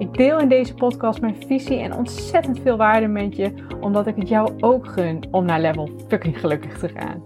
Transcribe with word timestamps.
Ik 0.00 0.16
deel 0.16 0.38
in 0.38 0.48
deze 0.48 0.74
podcast 0.74 1.20
mijn 1.20 1.36
visie 1.46 1.78
en 1.78 1.94
ontzettend 1.94 2.58
veel 2.62 2.76
waarde 2.76 3.06
met 3.06 3.36
je, 3.36 3.52
omdat 3.80 4.06
ik 4.06 4.16
het 4.16 4.28
jou 4.28 4.52
ook 4.60 4.86
gun 4.86 5.22
om 5.30 5.44
naar 5.44 5.60
level 5.60 5.90
fucking 6.08 6.40
gelukkig 6.40 6.78
te 6.78 6.88
gaan. 6.88 7.22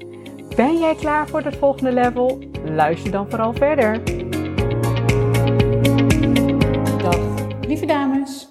Ben 0.57 0.79
jij 0.79 0.95
klaar 0.95 1.29
voor 1.29 1.41
het 1.41 1.57
volgende 1.57 1.93
level? 1.93 2.39
Luister 2.65 3.11
dan 3.11 3.31
vooral 3.31 3.53
verder. 3.53 4.05
Dag, 7.03 7.21
lieve 7.67 7.87
dames. 7.87 8.49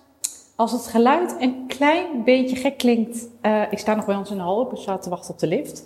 Als 0.55 0.71
het 0.71 0.87
geluid 0.87 1.35
een 1.39 1.63
klein 1.67 2.23
beetje 2.23 2.55
gek 2.55 2.77
klinkt, 2.77 3.27
uh, 3.41 3.61
ik 3.69 3.77
sta 3.77 3.95
nog 3.95 4.05
bij 4.05 4.15
ons 4.15 4.29
in 4.29 4.37
de 4.37 4.43
hal, 4.43 4.71
ik 4.71 4.77
sta 4.77 4.97
te 4.97 5.09
wachten 5.09 5.33
op 5.33 5.39
de 5.39 5.47
lift. 5.47 5.85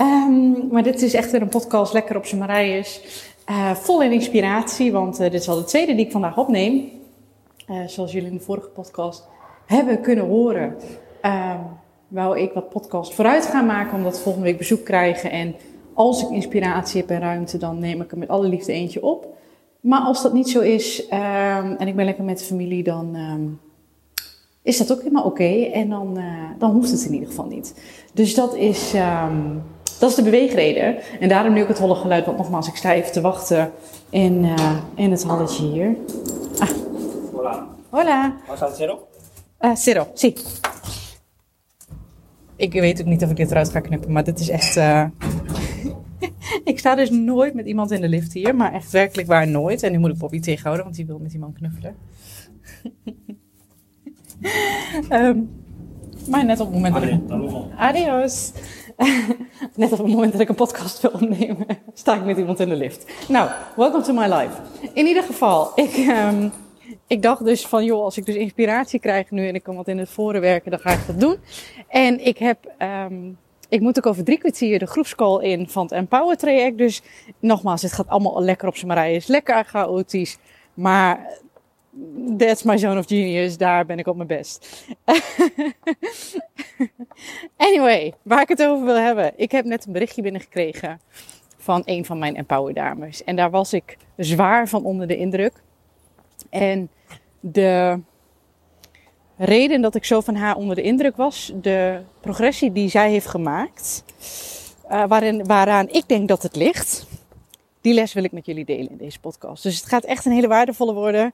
Um, 0.00 0.68
maar 0.70 0.82
dit 0.82 1.02
is 1.02 1.14
echt 1.14 1.30
weer 1.30 1.42
een 1.42 1.48
podcast 1.48 1.92
lekker 1.92 2.16
op 2.16 2.26
zijn 2.26 2.40
Marijs. 2.40 3.00
Uh, 3.50 3.70
vol 3.70 4.02
in 4.02 4.12
inspiratie, 4.12 4.92
want 4.92 5.20
uh, 5.20 5.30
dit 5.30 5.40
is 5.40 5.48
al 5.48 5.56
de 5.56 5.64
tweede 5.64 5.94
die 5.94 6.04
ik 6.04 6.12
vandaag 6.12 6.36
opneem. 6.36 6.97
Uh, 7.70 7.86
zoals 7.86 8.12
jullie 8.12 8.30
in 8.30 8.36
de 8.36 8.42
vorige 8.42 8.68
podcast 8.68 9.28
hebben 9.66 10.00
kunnen 10.00 10.26
horen, 10.26 10.76
uh, 11.24 11.54
wou 12.08 12.38
ik 12.38 12.52
wat 12.52 12.68
podcast 12.68 13.14
vooruit 13.14 13.46
gaan 13.46 13.66
maken, 13.66 13.96
omdat 13.96 14.16
we 14.16 14.22
volgende 14.22 14.46
week 14.48 14.58
bezoek 14.58 14.84
krijgen. 14.84 15.30
En 15.30 15.54
als 15.94 16.22
ik 16.22 16.30
inspiratie 16.30 17.00
heb 17.00 17.10
en 17.10 17.20
ruimte, 17.20 17.58
dan 17.58 17.78
neem 17.78 18.00
ik 18.00 18.12
er 18.12 18.18
met 18.18 18.28
alle 18.28 18.48
liefde 18.48 18.72
eentje 18.72 19.02
op. 19.02 19.26
Maar 19.80 20.00
als 20.00 20.22
dat 20.22 20.32
niet 20.32 20.50
zo 20.50 20.60
is 20.60 21.08
uh, 21.10 21.56
en 21.56 21.88
ik 21.88 21.96
ben 21.96 22.04
lekker 22.04 22.24
met 22.24 22.38
de 22.38 22.44
familie, 22.44 22.82
dan 22.82 23.14
ehm, 23.14 23.42
is 24.62 24.78
dat 24.78 24.92
ook 24.92 24.98
helemaal 24.98 25.24
oké. 25.24 25.68
En 25.72 25.88
dan, 25.88 26.16
eh, 26.16 26.24
dan 26.58 26.70
hoeft 26.70 26.90
het 26.90 27.04
in 27.04 27.12
ieder 27.12 27.28
geval 27.28 27.46
niet. 27.46 27.74
Dus 28.12 28.34
dat 28.34 28.54
is, 28.54 28.92
ehm, 28.94 29.36
dat 29.98 30.10
is 30.10 30.16
de 30.16 30.22
beweegreden. 30.22 30.96
En 31.20 31.28
daarom 31.28 31.52
nu 31.52 31.62
ook 31.62 31.68
het 31.68 31.78
holle 31.78 31.94
geluid, 31.94 32.24
want 32.24 32.38
nogmaals, 32.38 32.68
ik 32.68 32.76
sta 32.76 32.92
even 32.92 33.12
te 33.12 33.20
wachten 33.20 33.72
in, 34.10 34.44
eh, 34.44 34.76
in 34.94 35.10
het 35.10 35.24
halletje 35.24 35.66
hier. 35.66 35.96
Ah. 36.58 36.87
Hola. 37.90 38.36
¿Vas 38.46 38.62
al 38.62 38.74
cero? 38.74 39.08
Uh, 39.64 39.74
zero, 39.74 40.10
sí. 40.14 40.34
Ik 42.56 42.72
weet 42.72 43.00
ook 43.00 43.06
niet 43.06 43.22
of 43.22 43.30
ik 43.30 43.36
dit 43.36 43.50
eruit 43.50 43.68
ga 43.68 43.80
knippen, 43.80 44.12
maar 44.12 44.24
dit 44.24 44.40
is 44.40 44.48
echt. 44.48 44.76
Uh... 44.76 45.04
ik 46.64 46.78
sta 46.78 46.94
dus 46.94 47.10
nooit 47.10 47.54
met 47.54 47.66
iemand 47.66 47.90
in 47.90 48.00
de 48.00 48.08
lift 48.08 48.32
hier, 48.32 48.56
maar 48.56 48.72
echt 48.72 48.90
werkelijk 48.90 49.28
waar 49.28 49.48
nooit. 49.48 49.82
En 49.82 49.92
nu 49.92 49.98
moet 49.98 50.10
ik 50.10 50.18
Bobby 50.18 50.40
tegenhouden, 50.40 50.84
want 50.84 50.96
die 50.96 51.06
wil 51.06 51.18
met 51.18 51.30
die 51.30 51.40
man 51.40 51.52
knuffelen. 51.52 51.96
um, 55.10 55.50
maar 56.30 56.44
net 56.44 56.60
op 56.60 56.72
het 56.72 56.82
moment 56.82 57.28
dat. 57.28 57.66
Adios. 57.76 58.52
net 59.76 59.92
op 59.92 59.98
het 59.98 60.06
moment 60.06 60.32
dat 60.32 60.40
ik 60.40 60.48
een 60.48 60.54
podcast 60.54 61.00
wil 61.00 61.10
opnemen, 61.10 61.66
sta 61.94 62.14
ik 62.14 62.24
met 62.24 62.38
iemand 62.38 62.60
in 62.60 62.68
de 62.68 62.76
lift. 62.76 63.12
Nou, 63.28 63.50
welcome 63.76 64.02
to 64.02 64.14
my 64.14 64.26
life. 64.26 64.60
In 64.92 65.06
ieder 65.06 65.22
geval, 65.22 65.72
ik. 65.74 65.96
Um, 65.96 66.52
ik 67.08 67.22
dacht 67.22 67.44
dus 67.44 67.66
van, 67.66 67.84
joh, 67.84 68.02
als 68.02 68.16
ik 68.16 68.26
dus 68.26 68.34
inspiratie 68.34 69.00
krijg 69.00 69.30
nu 69.30 69.48
en 69.48 69.54
ik 69.54 69.62
kan 69.62 69.76
wat 69.76 69.88
in 69.88 69.98
het 69.98 70.08
forum 70.08 70.40
werken, 70.40 70.70
dan 70.70 70.80
ga 70.80 70.90
ik 70.90 71.06
dat 71.06 71.20
doen. 71.20 71.36
En 71.88 72.26
ik 72.26 72.38
heb, 72.38 72.72
um, 73.10 73.38
ik 73.68 73.80
moet 73.80 73.98
ook 73.98 74.06
over 74.06 74.24
drie 74.24 74.38
kwartier 74.38 74.78
de 74.78 74.86
groepscall 74.86 75.42
in 75.42 75.68
van 75.68 75.82
het 75.82 75.92
Empower 75.92 76.36
traject. 76.36 76.78
Dus 76.78 77.02
nogmaals, 77.40 77.82
het 77.82 77.92
gaat 77.92 78.08
allemaal 78.08 78.42
lekker 78.42 78.68
op 78.68 78.74
zijn 78.76 78.86
marij. 78.86 79.14
is 79.14 79.26
lekker 79.26 79.64
chaotisch. 79.64 80.38
Maar 80.74 81.38
that's 82.36 82.62
my 82.62 82.78
zone 82.78 82.98
of 82.98 83.06
genius. 83.06 83.56
Daar 83.56 83.86
ben 83.86 83.98
ik 83.98 84.06
op 84.06 84.16
mijn 84.16 84.28
best. 84.28 84.86
anyway, 87.56 88.14
waar 88.22 88.40
ik 88.40 88.48
het 88.48 88.62
over 88.62 88.84
wil 88.84 88.96
hebben. 88.96 89.32
Ik 89.36 89.50
heb 89.50 89.64
net 89.64 89.86
een 89.86 89.92
berichtje 89.92 90.22
binnengekregen 90.22 91.00
van 91.56 91.82
een 91.84 92.04
van 92.04 92.18
mijn 92.18 92.36
Empower 92.36 92.74
dames. 92.74 93.24
En 93.24 93.36
daar 93.36 93.50
was 93.50 93.72
ik 93.72 93.96
zwaar 94.16 94.68
van 94.68 94.84
onder 94.84 95.06
de 95.06 95.16
indruk. 95.16 95.52
En 96.50 96.90
de 97.40 98.00
reden 99.36 99.80
dat 99.80 99.94
ik 99.94 100.04
zo 100.04 100.20
van 100.20 100.34
haar 100.34 100.56
onder 100.56 100.76
de 100.76 100.82
indruk 100.82 101.16
was, 101.16 101.52
de 101.54 102.00
progressie 102.20 102.72
die 102.72 102.88
zij 102.88 103.10
heeft 103.10 103.26
gemaakt, 103.26 104.04
uh, 104.90 105.04
waarin, 105.06 105.46
waaraan 105.46 105.88
ik 105.88 106.08
denk 106.08 106.28
dat 106.28 106.42
het 106.42 106.56
ligt, 106.56 107.06
die 107.80 107.94
les 107.94 108.12
wil 108.12 108.24
ik 108.24 108.32
met 108.32 108.46
jullie 108.46 108.64
delen 108.64 108.90
in 108.90 108.96
deze 108.96 109.20
podcast. 109.20 109.62
Dus 109.62 109.76
het 109.76 109.88
gaat 109.88 110.04
echt 110.04 110.24
een 110.24 110.32
hele 110.32 110.48
waardevolle 110.48 110.92
worden. 110.92 111.32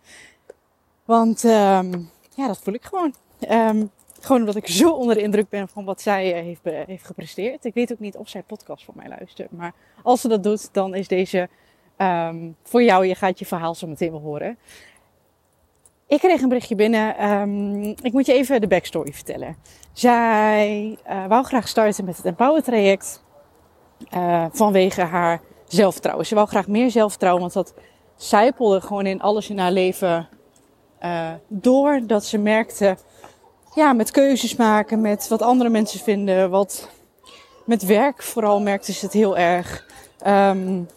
Want 1.04 1.44
um, 1.44 2.10
ja, 2.34 2.46
dat 2.46 2.58
voel 2.62 2.74
ik 2.74 2.84
gewoon. 2.84 3.14
Um, 3.50 3.90
gewoon 4.20 4.40
omdat 4.40 4.56
ik 4.56 4.66
zo 4.66 4.90
onder 4.90 5.14
de 5.14 5.22
indruk 5.22 5.48
ben 5.48 5.68
van 5.68 5.84
wat 5.84 6.00
zij 6.00 6.38
uh, 6.38 6.42
heeft, 6.42 6.86
heeft 6.86 7.06
gepresteerd. 7.06 7.64
Ik 7.64 7.74
weet 7.74 7.92
ook 7.92 7.98
niet 7.98 8.16
of 8.16 8.28
zij 8.28 8.42
podcast 8.42 8.84
van 8.84 8.94
mij 8.96 9.08
luistert. 9.08 9.50
Maar 9.50 9.72
als 10.02 10.20
ze 10.20 10.28
dat 10.28 10.42
doet, 10.42 10.68
dan 10.72 10.94
is 10.94 11.08
deze 11.08 11.48
um, 11.98 12.56
voor 12.62 12.82
jou. 12.82 13.06
Je 13.06 13.14
gaat 13.14 13.38
je 13.38 13.46
verhaal 13.46 13.74
zo 13.74 13.86
meteen 13.86 14.10
wel 14.10 14.20
horen. 14.20 14.58
Ik 16.06 16.18
kreeg 16.18 16.40
een 16.40 16.48
berichtje 16.48 16.74
binnen. 16.74 17.30
Um, 17.30 17.82
ik 17.82 18.12
moet 18.12 18.26
je 18.26 18.32
even 18.32 18.60
de 18.60 18.66
backstory 18.66 19.12
vertellen. 19.12 19.56
Zij 19.92 20.98
uh, 21.08 21.26
wou 21.26 21.44
graag 21.44 21.68
starten 21.68 22.04
met 22.04 22.16
het 22.16 22.26
Empower 22.26 22.62
traject. 22.62 23.22
Uh, 24.14 24.44
vanwege 24.52 25.02
haar 25.02 25.40
zelfvertrouwen. 25.66 26.26
Ze 26.26 26.34
wou 26.34 26.48
graag 26.48 26.68
meer 26.68 26.90
zelfvertrouwen, 26.90 27.42
want 27.42 27.54
dat 27.54 27.74
zijpelde 28.16 28.80
gewoon 28.80 29.06
in 29.06 29.20
alles 29.20 29.50
in 29.50 29.58
haar 29.58 29.72
leven 29.72 30.28
uh, 31.04 31.30
door. 31.48 32.00
Dat 32.06 32.24
ze 32.24 32.38
merkte, 32.38 32.96
ja, 33.74 33.92
met 33.92 34.10
keuzes 34.10 34.56
maken, 34.56 35.00
met 35.00 35.28
wat 35.28 35.42
andere 35.42 35.70
mensen 35.70 36.00
vinden, 36.00 36.50
wat 36.50 36.88
met 37.66 37.82
werk 37.82 38.22
vooral 38.22 38.60
merkte 38.60 38.92
ze 38.92 39.04
het 39.04 39.14
heel 39.14 39.36
erg. 39.36 39.86
Um, 40.26 40.88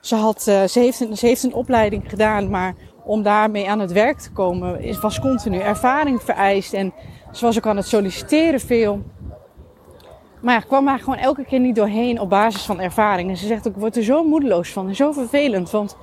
ze, 0.00 0.14
had, 0.14 0.42
ze, 0.42 0.70
heeft 0.72 0.96
ze 0.96 1.26
heeft 1.26 1.42
een 1.42 1.54
opleiding 1.54 2.10
gedaan, 2.10 2.50
maar 2.50 2.74
om 3.08 3.22
daarmee 3.22 3.70
aan 3.70 3.78
het 3.78 3.92
werk 3.92 4.18
te 4.18 4.32
komen, 4.32 5.00
was 5.00 5.20
continu 5.20 5.58
ervaring 5.58 6.22
vereist. 6.22 6.72
En 6.72 6.92
ze 7.32 7.44
was 7.44 7.56
ook 7.56 7.66
aan 7.66 7.76
het 7.76 7.86
solliciteren 7.86 8.60
veel. 8.60 9.02
Maar 10.40 10.54
ja, 10.54 10.60
kwam 10.60 10.84
daar 10.84 10.98
gewoon 10.98 11.18
elke 11.18 11.44
keer 11.44 11.60
niet 11.60 11.74
doorheen 11.74 12.20
op 12.20 12.28
basis 12.28 12.62
van 12.62 12.80
ervaring. 12.80 13.30
En 13.30 13.36
ze 13.36 13.46
zegt 13.46 13.68
ook, 13.68 13.74
ik 13.74 13.80
word 13.80 13.96
er 13.96 14.02
zo 14.02 14.24
moedeloos 14.24 14.72
van 14.72 14.88
en 14.88 14.96
zo 14.96 15.12
vervelend. 15.12 15.70
Want 15.70 15.96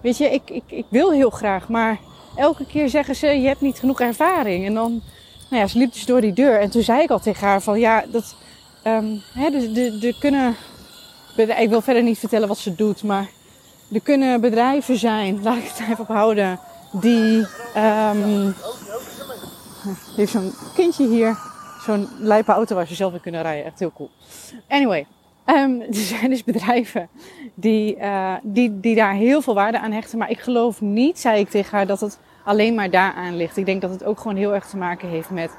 weet 0.00 0.18
je, 0.18 0.30
ik, 0.30 0.50
ik, 0.50 0.62
ik 0.66 0.86
wil 0.88 1.12
heel 1.12 1.30
graag, 1.30 1.68
maar 1.68 1.98
elke 2.36 2.66
keer 2.66 2.88
zeggen 2.88 3.16
ze, 3.16 3.26
je 3.26 3.46
hebt 3.46 3.60
niet 3.60 3.78
genoeg 3.78 4.00
ervaring. 4.00 4.66
En 4.66 4.74
dan, 4.74 5.02
nou 5.50 5.62
ja, 5.62 5.66
ze 5.66 5.78
liep 5.78 5.92
dus 5.92 6.06
door 6.06 6.20
die 6.20 6.32
deur. 6.32 6.60
En 6.60 6.70
toen 6.70 6.82
zei 6.82 7.02
ik 7.02 7.10
al 7.10 7.20
tegen 7.20 7.46
haar 7.46 7.62
van, 7.62 7.80
ja, 7.80 8.04
dat, 8.10 8.36
um, 8.86 9.22
hè, 9.34 9.50
de, 9.50 9.72
de, 9.72 9.98
de 9.98 10.16
kunnen, 10.18 10.56
ik 11.36 11.68
wil 11.68 11.80
verder 11.80 12.02
niet 12.02 12.18
vertellen 12.18 12.48
wat 12.48 12.58
ze 12.58 12.74
doet, 12.74 13.02
maar 13.02 13.30
er 13.92 14.00
kunnen 14.00 14.40
bedrijven 14.40 14.96
zijn, 14.96 15.42
laat 15.42 15.56
ik 15.56 15.64
het 15.64 15.80
even 15.80 16.00
ophouden, 16.00 16.58
die. 16.92 17.46
Um, 17.76 18.54
heeft 20.16 20.32
zo'n 20.32 20.52
kindje 20.74 21.08
hier, 21.08 21.36
zo'n 21.84 22.08
lijpe 22.18 22.52
auto 22.52 22.74
waar 22.74 22.86
ze 22.86 22.94
zelf 22.94 23.12
in 23.12 23.20
kunnen 23.20 23.42
rijden. 23.42 23.64
Echt 23.64 23.78
heel 23.78 23.92
cool. 23.92 24.10
Anyway, 24.68 25.06
um, 25.46 25.80
er 25.80 25.94
zijn 25.94 26.30
dus 26.30 26.44
bedrijven 26.44 27.08
die, 27.54 27.96
uh, 27.96 28.34
die, 28.42 28.80
die 28.80 28.94
daar 28.94 29.14
heel 29.14 29.42
veel 29.42 29.54
waarde 29.54 29.80
aan 29.80 29.92
hechten. 29.92 30.18
Maar 30.18 30.30
ik 30.30 30.40
geloof 30.40 30.80
niet, 30.80 31.18
zei 31.18 31.40
ik 31.40 31.48
tegen 31.48 31.76
haar, 31.76 31.86
dat 31.86 32.00
het 32.00 32.18
alleen 32.44 32.74
maar 32.74 32.90
daaraan 32.90 33.36
ligt. 33.36 33.56
Ik 33.56 33.66
denk 33.66 33.80
dat 33.80 33.90
het 33.90 34.04
ook 34.04 34.20
gewoon 34.20 34.36
heel 34.36 34.54
erg 34.54 34.66
te 34.66 34.76
maken 34.76 35.08
heeft 35.08 35.30
met, 35.30 35.50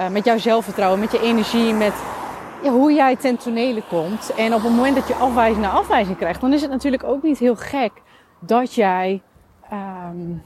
uh, 0.00 0.08
met 0.08 0.24
jouw 0.24 0.38
zelfvertrouwen, 0.38 1.00
met 1.00 1.12
je 1.12 1.20
energie, 1.20 1.72
met 1.72 1.94
ja, 2.62 2.70
hoe 2.70 2.92
jij 2.92 3.16
ten 3.16 3.36
tonele 3.36 3.82
komt. 3.88 4.34
En 4.34 4.54
op 4.54 4.62
het 4.62 4.72
moment 4.72 4.96
dat 4.96 5.08
je 5.08 5.14
afwijzing 5.14 5.62
naar 5.62 5.72
afwijzing 5.72 6.16
krijgt, 6.16 6.40
dan 6.40 6.52
is 6.52 6.60
het 6.60 6.70
natuurlijk 6.70 7.04
ook 7.04 7.22
niet 7.22 7.38
heel 7.38 7.56
gek 7.56 7.92
dat 8.40 8.74
jij 8.74 9.22
um, 9.72 10.42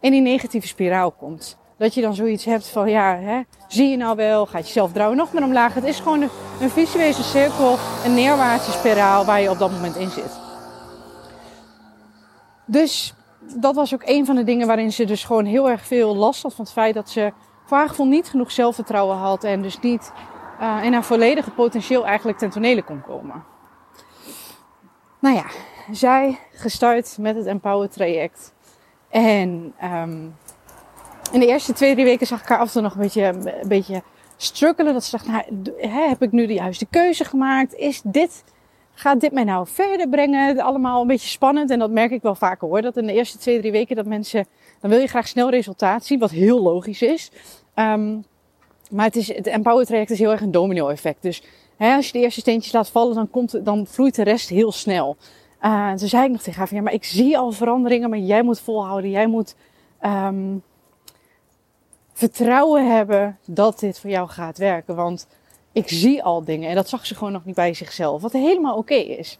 in 0.00 0.10
die 0.10 0.20
negatieve 0.20 0.66
spiraal 0.66 1.10
komt. 1.10 1.58
Dat 1.78 1.94
je 1.94 2.00
dan 2.00 2.14
zoiets 2.14 2.44
hebt 2.44 2.68
van, 2.68 2.90
ja, 2.90 3.16
hè, 3.16 3.40
zie 3.68 3.88
je 3.88 3.96
nou 3.96 4.16
wel, 4.16 4.46
gaat 4.46 4.66
je 4.66 4.72
zelfvertrouwen 4.72 5.18
nog 5.18 5.32
meer 5.32 5.42
omlaag. 5.42 5.74
Het 5.74 5.84
is 5.84 6.00
gewoon 6.00 6.22
een, 6.22 6.30
een 6.60 6.70
visuele 6.70 7.12
cirkel, 7.12 7.76
een 8.04 8.14
neerwaartse 8.14 8.70
spiraal 8.70 9.24
waar 9.24 9.40
je 9.40 9.50
op 9.50 9.58
dat 9.58 9.70
moment 9.70 9.96
in 9.96 10.10
zit. 10.10 10.40
Dus 12.66 13.14
dat 13.56 13.74
was 13.74 13.94
ook 13.94 14.02
een 14.04 14.26
van 14.26 14.36
de 14.36 14.44
dingen 14.44 14.66
waarin 14.66 14.92
ze 14.92 15.04
dus 15.04 15.24
gewoon 15.24 15.44
heel 15.44 15.70
erg 15.70 15.86
veel 15.86 16.16
last 16.16 16.42
had 16.42 16.54
van 16.54 16.64
het 16.64 16.74
feit 16.74 16.94
dat 16.94 17.10
ze 17.10 17.32
haar 17.68 17.88
gevoel 17.88 18.06
niet 18.06 18.28
genoeg 18.28 18.50
zelfvertrouwen 18.50 19.16
had 19.16 19.44
en 19.44 19.62
dus 19.62 19.80
niet 19.80 20.12
uh, 20.60 20.80
in 20.82 20.92
haar 20.92 21.04
volledige 21.04 21.50
potentieel 21.50 22.06
eigenlijk 22.06 22.38
ten 22.38 22.50
tonele 22.50 22.82
kon 22.82 23.02
komen. 23.02 23.44
Nou 25.20 25.36
ja, 25.36 25.44
zij 25.90 26.38
gestart 26.52 27.16
met 27.20 27.36
het 27.36 27.46
Empower 27.46 27.88
traject. 27.88 28.52
En 29.08 29.74
um, 29.84 30.36
in 31.32 31.40
de 31.40 31.46
eerste 31.46 31.72
twee, 31.72 31.92
drie 31.92 32.04
weken 32.04 32.26
zag 32.26 32.40
ik 32.40 32.48
haar 32.48 32.58
af 32.58 32.66
en 32.66 32.72
toe 32.72 32.82
nog 32.82 32.94
een 32.94 33.00
beetje, 33.00 33.24
een 33.24 33.68
beetje 33.68 34.02
struggelen. 34.36 34.92
Dat 34.92 35.04
ze 35.04 35.10
dacht, 35.10 35.26
nou, 35.26 35.42
heb 36.08 36.22
ik 36.22 36.32
nu 36.32 36.46
de 36.46 36.52
juiste 36.52 36.86
keuze 36.86 37.24
gemaakt? 37.24 37.74
Is 37.74 38.00
dit, 38.04 38.44
gaat 38.94 39.20
dit 39.20 39.32
mij 39.32 39.44
nou 39.44 39.66
verder 39.66 40.08
brengen? 40.08 40.60
Allemaal 40.60 41.00
een 41.00 41.06
beetje 41.06 41.28
spannend. 41.28 41.70
En 41.70 41.78
dat 41.78 41.90
merk 41.90 42.10
ik 42.10 42.22
wel 42.22 42.34
vaker 42.34 42.68
hoor. 42.68 42.82
Dat 42.82 42.96
in 42.96 43.06
de 43.06 43.12
eerste 43.12 43.38
twee, 43.38 43.58
drie 43.58 43.72
weken 43.72 43.96
dat 43.96 44.06
mensen, 44.06 44.46
dan 44.80 44.90
wil 44.90 45.00
je 45.00 45.06
graag 45.06 45.28
snel 45.28 45.50
resultaat 45.50 46.04
zien. 46.04 46.18
Wat 46.18 46.30
heel 46.30 46.62
logisch 46.62 47.02
is. 47.02 47.30
Um, 47.74 48.24
maar 48.90 49.04
het, 49.04 49.16
is, 49.16 49.34
het 49.34 49.46
Empower 49.46 49.86
traject 49.86 50.10
is 50.10 50.18
heel 50.18 50.30
erg 50.30 50.40
een 50.40 50.50
domino 50.50 50.88
effect. 50.88 51.22
Dus 51.22 51.42
hè, 51.76 51.94
als 51.94 52.06
je 52.06 52.12
de 52.12 52.18
eerste 52.18 52.40
steentjes 52.40 52.72
laat 52.72 52.88
vallen, 52.88 53.14
dan, 53.14 53.30
komt, 53.30 53.64
dan 53.64 53.86
vloeit 53.86 54.14
de 54.14 54.22
rest 54.22 54.48
heel 54.48 54.72
snel. 54.72 55.16
Uh, 55.62 55.92
toen 55.92 56.08
zei 56.08 56.24
ik 56.24 56.30
nog 56.30 56.42
tegen 56.42 56.58
haar 56.58 56.74
ja, 56.74 56.82
maar 56.82 56.92
ik 56.92 57.04
zie 57.04 57.38
al 57.38 57.52
veranderingen, 57.52 58.10
maar 58.10 58.18
jij 58.18 58.42
moet 58.42 58.60
volhouden. 58.60 59.10
Jij 59.10 59.26
moet 59.26 59.54
um, 60.02 60.62
vertrouwen 62.12 62.94
hebben 62.94 63.38
dat 63.46 63.78
dit 63.78 63.98
voor 64.00 64.10
jou 64.10 64.28
gaat 64.28 64.58
werken. 64.58 64.94
Want 64.94 65.26
ik 65.72 65.88
zie 65.88 66.22
al 66.22 66.44
dingen 66.44 66.68
en 66.68 66.74
dat 66.74 66.88
zag 66.88 67.06
ze 67.06 67.14
gewoon 67.14 67.32
nog 67.32 67.44
niet 67.44 67.54
bij 67.54 67.74
zichzelf. 67.74 68.22
Wat 68.22 68.32
helemaal 68.32 68.76
oké 68.76 68.94
is. 68.94 69.38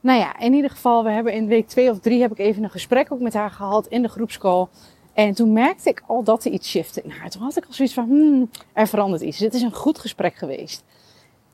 Nou 0.00 0.18
ja, 0.18 0.38
in 0.38 0.52
ieder 0.52 0.70
geval, 0.70 1.04
we 1.04 1.10
hebben 1.10 1.32
in 1.32 1.46
week 1.46 1.68
twee 1.68 1.90
of 1.90 1.98
drie 1.98 2.20
heb 2.20 2.30
ik 2.30 2.38
even 2.38 2.62
een 2.62 2.70
gesprek 2.70 3.12
ook 3.12 3.20
met 3.20 3.34
haar 3.34 3.50
gehad 3.50 3.86
in 3.86 4.02
de 4.02 4.08
groepscall. 4.08 4.66
En 5.14 5.34
toen 5.34 5.52
merkte 5.52 5.88
ik 5.88 6.02
al 6.06 6.22
dat 6.22 6.44
er 6.44 6.50
iets 6.50 6.68
shifte 6.68 7.02
in 7.02 7.10
haar. 7.10 7.30
Toen 7.30 7.42
had 7.42 7.56
ik 7.56 7.64
al 7.66 7.72
zoiets 7.72 7.94
van, 7.94 8.04
hmm, 8.04 8.50
er 8.72 8.86
verandert 8.86 9.22
iets. 9.22 9.38
Dit 9.38 9.54
is 9.54 9.62
een 9.62 9.74
goed 9.74 9.98
gesprek 9.98 10.34
geweest. 10.34 10.84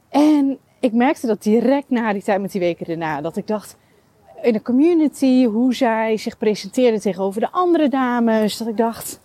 En 0.08 0.58
ik 0.80 0.92
merkte 0.92 1.26
dat 1.26 1.42
direct 1.42 1.90
na 1.90 2.12
die 2.12 2.22
tijd 2.22 2.40
met 2.40 2.52
die 2.52 2.60
weken 2.60 2.86
erna. 2.86 3.20
Dat 3.20 3.36
ik 3.36 3.46
dacht, 3.46 3.76
in 4.42 4.52
de 4.52 4.62
community, 4.62 5.44
hoe 5.44 5.74
zij 5.74 6.16
zich 6.16 6.38
presenteerde 6.38 7.00
tegenover 7.00 7.40
de 7.40 7.50
andere 7.50 7.88
dames. 7.88 8.56
Dat 8.56 8.68
ik 8.68 8.76
dacht, 8.76 9.20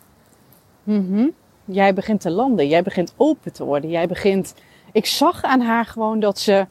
mm 0.84 1.34
jij 1.66 1.94
begint 1.94 2.22
te 2.22 2.30
landen. 2.30 2.68
Jij 2.68 2.84
begint 2.84 3.14
open 3.18 3.54
te 3.54 3.64
worden. 3.64 3.90
Jij 3.90 4.08
begint... 4.08 4.54
Ik 4.92 5.06
zag 5.06 5.44
aan 5.44 5.62
haar 5.62 5.86
gewoon 5.86 6.20
dat 6.20 6.40
ze 6.40 6.68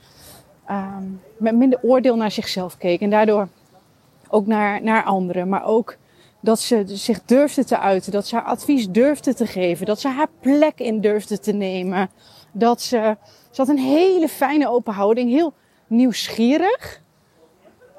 um, 0.71 1.21
met 1.37 1.55
minder 1.57 1.79
oordeel 1.83 2.17
naar 2.17 2.31
zichzelf 2.31 2.79
keek. 2.79 3.01
En 3.01 3.11
daardoor 3.11 3.49
ook 4.29 4.47
naar, 4.47 4.83
naar 4.83 5.05
anderen. 5.05 5.49
Maar 5.49 5.65
ook 5.65 5.97
dat 6.45 6.61
ze 6.61 6.83
zich 6.87 7.23
durfde 7.25 7.65
te 7.65 7.79
uiten. 7.79 8.13
Dat 8.13 8.27
ze 8.27 8.35
haar 8.35 8.45
advies 8.45 8.91
durfde 8.91 9.35
te 9.35 9.47
geven. 9.47 9.87
Dat 9.87 10.01
ze 10.01 10.09
haar 10.09 10.29
plek 10.41 10.79
in 10.79 11.01
durfde 11.01 11.39
te 11.39 11.53
nemen. 11.53 12.11
Dat 12.53 12.83
ze... 12.83 13.17
Ze 13.51 13.61
had 13.61 13.69
een 13.69 13.79
hele 13.79 14.29
fijne 14.29 14.69
open 14.69 14.93
houding. 14.93 15.31
Heel 15.31 15.53
nieuwsgierig. 15.87 17.03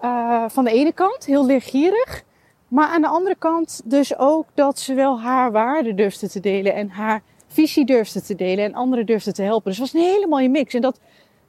Uh, 0.03 0.45
van 0.47 0.63
de 0.63 0.71
ene 0.71 0.92
kant 0.92 1.25
heel 1.25 1.45
leergierig. 1.45 2.24
Maar 2.68 2.88
aan 2.88 3.01
de 3.01 3.07
andere 3.07 3.36
kant 3.36 3.81
dus 3.86 4.18
ook 4.18 4.45
dat 4.53 4.80
ze 4.80 4.94
wel 4.94 5.19
haar 5.21 5.51
waarde 5.51 5.94
durfde 5.94 6.30
te 6.30 6.39
delen. 6.39 6.74
En 6.74 6.89
haar 6.89 7.21
visie 7.48 7.86
durfde 7.86 8.21
te 8.21 8.36
delen. 8.36 8.65
En 8.65 8.74
anderen 8.74 9.06
durfde 9.06 9.31
te 9.31 9.41
helpen. 9.41 9.71
Dus 9.71 9.80
het 9.80 9.91
was 9.91 10.01
een 10.01 10.09
hele 10.09 10.27
mooie 10.27 10.50
mix. 10.50 10.74
En 10.74 10.81
dat, 10.81 11.00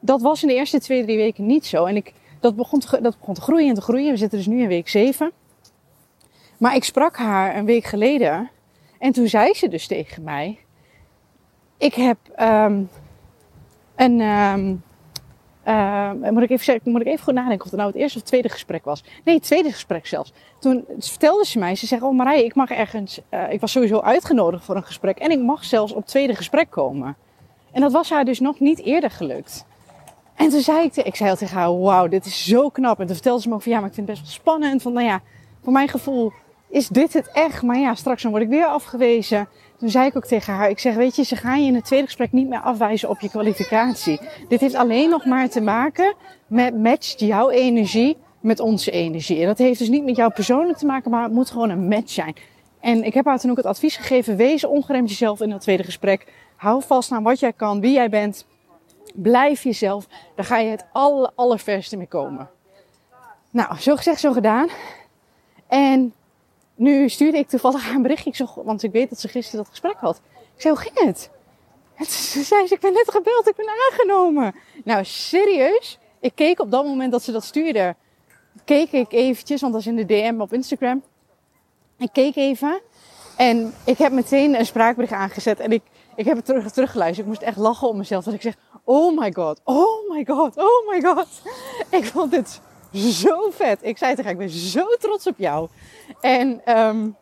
dat 0.00 0.22
was 0.22 0.42
in 0.42 0.48
de 0.48 0.54
eerste 0.54 0.80
twee, 0.80 1.04
drie 1.04 1.16
weken 1.16 1.46
niet 1.46 1.66
zo. 1.66 1.84
En 1.84 1.96
ik, 1.96 2.12
dat, 2.40 2.56
begon 2.56 2.80
te, 2.80 3.00
dat 3.00 3.18
begon 3.18 3.34
te 3.34 3.40
groeien 3.40 3.68
en 3.68 3.74
te 3.74 3.80
groeien. 3.80 4.10
We 4.10 4.16
zitten 4.16 4.38
dus 4.38 4.46
nu 4.46 4.62
in 4.62 4.68
week 4.68 4.88
zeven. 4.88 5.32
Maar 6.58 6.74
ik 6.74 6.84
sprak 6.84 7.16
haar 7.16 7.56
een 7.56 7.64
week 7.64 7.84
geleden. 7.84 8.50
En 8.98 9.12
toen 9.12 9.28
zei 9.28 9.54
ze 9.54 9.68
dus 9.68 9.86
tegen 9.86 10.22
mij. 10.22 10.58
Ik 11.78 11.94
heb 11.94 12.18
um, 12.40 12.88
een, 13.96 14.20
um, 14.20 14.82
uh, 15.66 16.10
moet, 16.30 16.42
ik 16.42 16.50
even, 16.50 16.80
moet 16.84 17.00
ik 17.00 17.06
even 17.06 17.24
goed 17.24 17.34
nadenken 17.34 17.64
of 17.64 17.70
het 17.70 17.80
nou 17.80 17.92
het 17.92 18.00
eerste 18.00 18.18
of 18.18 18.24
tweede 18.24 18.48
gesprek 18.48 18.84
was. 18.84 19.04
Nee, 19.24 19.34
het 19.34 19.44
tweede 19.44 19.72
gesprek 19.72 20.06
zelfs. 20.06 20.32
Toen 20.60 20.84
vertelde 20.98 21.46
ze 21.46 21.58
mij, 21.58 21.74
ze 21.74 21.86
zegt, 21.86 22.02
oh 22.02 22.16
Marije, 22.16 22.44
ik 22.44 22.54
mag 22.54 22.70
ergens, 22.70 23.20
uh, 23.30 23.52
ik 23.52 23.60
was 23.60 23.72
sowieso 23.72 24.00
uitgenodigd 24.00 24.64
voor 24.64 24.76
een 24.76 24.82
gesprek. 24.82 25.18
En 25.18 25.30
ik 25.30 25.40
mag 25.40 25.64
zelfs 25.64 25.92
op 25.92 25.98
het 25.98 26.06
tweede 26.06 26.34
gesprek 26.34 26.70
komen. 26.70 27.16
En 27.72 27.80
dat 27.80 27.92
was 27.92 28.10
haar 28.10 28.24
dus 28.24 28.40
nog 28.40 28.60
niet 28.60 28.82
eerder 28.82 29.10
gelukt. 29.10 29.66
En 30.34 30.48
toen 30.48 30.60
zei 30.60 30.84
ik, 30.84 30.96
ik 30.96 31.16
zei 31.16 31.36
tegen 31.36 31.56
haar, 31.56 31.78
wauw, 31.78 32.08
dit 32.08 32.26
is 32.26 32.44
zo 32.44 32.68
knap. 32.68 33.00
En 33.00 33.06
toen 33.06 33.14
vertelde 33.14 33.42
ze 33.42 33.48
me 33.48 33.54
ook 33.54 33.62
van, 33.62 33.72
ja, 33.72 33.78
maar 33.78 33.88
ik 33.88 33.94
vind 33.94 34.08
het 34.08 34.18
best 34.18 34.28
wel 34.28 34.40
spannend. 34.40 34.82
Van, 34.82 34.92
nou 34.92 35.06
ja, 35.06 35.20
voor 35.62 35.72
mijn 35.72 35.88
gevoel 35.88 36.32
is 36.68 36.88
dit 36.88 37.12
het 37.12 37.30
echt? 37.32 37.62
Maar 37.62 37.78
ja, 37.78 37.94
straks 37.94 38.22
dan 38.22 38.30
word 38.30 38.42
ik 38.42 38.48
weer 38.48 38.66
afgewezen. 38.66 39.48
Toen 39.78 39.90
zei 39.90 40.06
ik 40.06 40.16
ook 40.16 40.26
tegen 40.26 40.54
haar, 40.54 40.70
ik 40.70 40.78
zeg, 40.78 40.94
weet 40.94 41.16
je, 41.16 41.24
ze 41.24 41.36
gaan 41.36 41.62
je 41.62 41.68
in 41.68 41.74
het 41.74 41.84
tweede 41.84 42.06
gesprek 42.06 42.32
niet 42.32 42.48
meer 42.48 42.60
afwijzen 42.60 43.08
op 43.08 43.20
je 43.20 43.28
kwalificatie. 43.28 44.20
Dit 44.48 44.60
heeft 44.60 44.74
alleen 44.74 45.10
nog 45.10 45.24
maar 45.24 45.48
te 45.48 45.60
maken 45.60 46.14
met 46.46 46.76
matcht 46.76 47.20
jouw 47.20 47.50
energie 47.50 48.16
met 48.40 48.60
onze 48.60 48.90
energie. 48.90 49.40
En 49.40 49.46
dat 49.46 49.58
heeft 49.58 49.78
dus 49.78 49.88
niet 49.88 50.04
met 50.04 50.16
jou 50.16 50.32
persoonlijk 50.32 50.78
te 50.78 50.86
maken, 50.86 51.10
maar 51.10 51.22
het 51.22 51.32
moet 51.32 51.50
gewoon 51.50 51.70
een 51.70 51.88
match 51.88 52.10
zijn. 52.10 52.34
En 52.80 53.04
ik 53.04 53.14
heb 53.14 53.24
haar 53.24 53.38
toen 53.38 53.50
ook 53.50 53.56
het 53.56 53.66
advies 53.66 53.96
gegeven, 53.96 54.36
wees 54.36 54.64
ongeremd 54.64 55.08
jezelf 55.08 55.40
in 55.40 55.50
dat 55.50 55.60
tweede 55.60 55.84
gesprek. 55.84 56.32
Hou 56.56 56.82
vast 56.82 57.12
aan 57.12 57.22
wat 57.22 57.40
jij 57.40 57.52
kan, 57.52 57.80
wie 57.80 57.92
jij 57.92 58.08
bent. 58.08 58.46
Blijf 59.14 59.62
jezelf. 59.62 60.06
Daar 60.34 60.44
ga 60.44 60.58
je 60.58 60.70
het 60.70 60.84
aller, 60.92 61.30
allerverste 61.34 61.96
mee 61.96 62.06
komen. 62.06 62.50
Nou, 63.50 63.78
zo 63.78 63.96
gezegd, 63.96 64.20
zo 64.20 64.32
gedaan. 64.32 64.68
En 65.68 66.14
nu 66.76 67.08
stuurde 67.08 67.38
ik 67.38 67.48
toevallig 67.48 67.84
haar 67.84 67.94
een 67.94 68.02
berichtje, 68.02 68.30
ik 68.30 68.36
zag, 68.36 68.54
want 68.54 68.82
ik 68.82 68.92
weet 68.92 69.10
dat 69.10 69.20
ze 69.20 69.28
gisteren 69.28 69.58
dat 69.58 69.68
gesprek 69.68 69.96
had. 69.96 70.20
Ik 70.54 70.62
zei, 70.62 70.74
hoe 70.74 70.82
ging 70.82 71.06
het? 71.06 71.30
Ze 72.08 72.42
zei, 72.42 72.64
ik 72.68 72.80
ben 72.80 72.92
net 72.92 73.10
gebeld, 73.10 73.48
ik 73.48 73.56
ben 73.56 73.68
aangenomen. 73.90 74.54
Nou, 74.84 75.04
serieus? 75.04 75.98
Ik 76.20 76.32
keek 76.34 76.60
op 76.60 76.70
dat 76.70 76.84
moment 76.84 77.12
dat 77.12 77.22
ze 77.22 77.32
dat 77.32 77.44
stuurde, 77.44 77.96
keek 78.64 78.92
ik 78.92 79.12
eventjes, 79.12 79.60
want 79.60 79.72
dat 79.72 79.82
is 79.82 79.88
in 79.88 79.96
de 79.96 80.04
DM 80.04 80.40
op 80.40 80.52
Instagram. 80.52 81.02
Ik 81.98 82.08
keek 82.12 82.36
even 82.36 82.80
en 83.36 83.74
ik 83.84 83.98
heb 83.98 84.12
meteen 84.12 84.58
een 84.58 84.66
spraakbericht 84.66 85.12
aangezet 85.12 85.60
en 85.60 85.72
ik, 85.72 85.82
ik 86.16 86.24
heb 86.24 86.36
het 86.36 86.44
terug, 86.44 86.72
teruggeluisterd. 86.72 87.26
Ik 87.26 87.32
moest 87.32 87.46
echt 87.46 87.56
lachen 87.56 87.88
om 87.88 87.96
mezelf, 87.96 88.24
dat 88.24 88.34
ik 88.34 88.42
zeg, 88.42 88.54
oh 88.84 89.18
my 89.18 89.32
god, 89.32 89.60
oh 89.64 90.10
my 90.10 90.24
god, 90.24 90.56
oh 90.56 90.88
my 90.88 91.00
god. 91.00 91.28
Ik 91.98 92.04
vond 92.04 92.30
dit 92.30 92.60
zo 92.92 93.50
vet. 93.50 93.78
Ik 93.82 93.98
zei 93.98 94.10
tegen 94.10 94.24
haar, 94.24 94.32
ik 94.32 94.38
ben 94.38 94.58
zo 94.58 94.86
trots 94.98 95.26
op 95.26 95.38
jou. 95.38 95.68
En 96.20 96.78
um, 96.78 97.16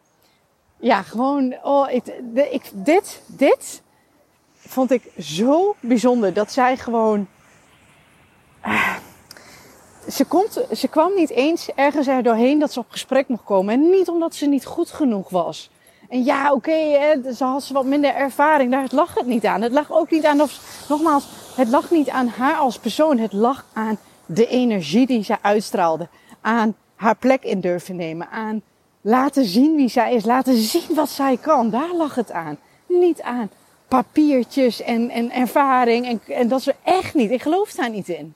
ja, 0.80 1.02
gewoon, 1.02 1.54
oh, 1.62 1.90
ik, 1.90 2.70
dit, 2.72 3.22
dit 3.26 3.82
vond 4.56 4.90
ik 4.90 5.02
zo 5.18 5.74
bijzonder. 5.80 6.32
Dat 6.32 6.52
zij 6.52 6.76
gewoon, 6.76 7.26
uh, 8.66 8.96
ze, 10.08 10.24
komt, 10.24 10.66
ze 10.72 10.88
kwam 10.88 11.14
niet 11.14 11.30
eens 11.30 11.68
ergens 11.74 12.06
er 12.06 12.22
doorheen 12.22 12.58
dat 12.58 12.72
ze 12.72 12.78
op 12.78 12.90
gesprek 12.90 13.28
mocht 13.28 13.44
komen. 13.44 13.74
En 13.74 13.90
niet 13.90 14.08
omdat 14.08 14.34
ze 14.34 14.46
niet 14.46 14.66
goed 14.66 14.90
genoeg 14.90 15.28
was. 15.28 15.70
En 16.08 16.24
ja, 16.24 16.52
oké, 16.52 16.72
ze 17.34 17.44
had 17.44 17.62
ze 17.62 17.72
wat 17.72 17.84
minder 17.84 18.14
ervaring. 18.14 18.70
Daar 18.70 18.86
lag 18.90 19.14
het 19.14 19.26
niet 19.26 19.44
aan. 19.44 19.62
Het 19.62 19.72
lag 19.72 19.92
ook 19.92 20.10
niet 20.10 20.24
aan, 20.24 20.40
of, 20.40 20.84
nogmaals, 20.88 21.26
het 21.56 21.68
lag 21.68 21.90
niet 21.90 22.08
aan 22.08 22.28
haar 22.28 22.56
als 22.56 22.78
persoon. 22.78 23.18
Het 23.18 23.32
lag 23.32 23.66
aan 23.72 23.98
de 24.26 24.46
energie 24.46 25.06
die 25.06 25.22
zij 25.22 25.38
uitstraalde. 25.40 26.08
Aan 26.40 26.76
haar 26.94 27.16
plek 27.16 27.42
in 27.42 27.60
durven 27.60 27.96
nemen. 27.96 28.28
Aan 28.30 28.62
laten 29.00 29.44
zien 29.44 29.76
wie 29.76 29.88
zij 29.88 30.14
is. 30.14 30.24
Laten 30.24 30.56
zien 30.56 30.94
wat 30.94 31.08
zij 31.08 31.36
kan. 31.36 31.70
Daar 31.70 31.94
lag 31.94 32.14
het 32.14 32.32
aan. 32.32 32.58
Niet 32.86 33.22
aan 33.22 33.50
papiertjes 33.88 34.82
en, 34.82 35.10
en 35.10 35.32
ervaring. 35.32 36.06
En, 36.06 36.20
en 36.36 36.48
dat 36.48 36.62
ze 36.62 36.74
echt 36.82 37.14
niet. 37.14 37.30
Ik 37.30 37.42
geloof 37.42 37.72
daar 37.72 37.90
niet 37.90 38.08
in. 38.08 38.34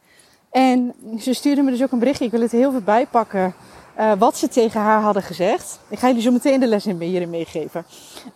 En 0.50 0.94
ze 1.18 1.32
stuurde 1.32 1.62
me 1.62 1.70
dus 1.70 1.82
ook 1.82 1.92
een 1.92 1.98
berichtje. 1.98 2.24
Ik 2.24 2.30
wil 2.30 2.40
het 2.40 2.52
heel 2.52 2.70
veel 2.70 2.80
bijpakken. 2.80 3.54
Uh, 3.98 4.12
wat 4.18 4.36
ze 4.36 4.48
tegen 4.48 4.80
haar 4.80 5.00
hadden 5.00 5.22
gezegd. 5.22 5.80
Ik 5.88 5.98
ga 5.98 6.06
jullie 6.06 6.22
zo 6.22 6.30
meteen 6.30 6.60
de 6.60 6.66
les 6.66 6.86
in 6.86 7.00
hierin 7.00 7.30
meegeven. 7.30 7.84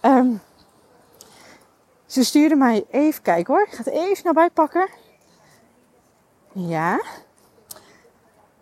Um, 0.03 0.41
ze 2.07 2.25
stuurde 2.25 2.55
mij 2.55 2.85
even 2.91 3.23
kijken 3.23 3.55
hoor. 3.55 3.63
Ik 3.63 3.73
ga 3.73 3.83
het 3.85 3.93
even 3.93 4.25
naar 4.25 4.33
bijpakken. 4.33 4.89
Ja. 6.53 7.03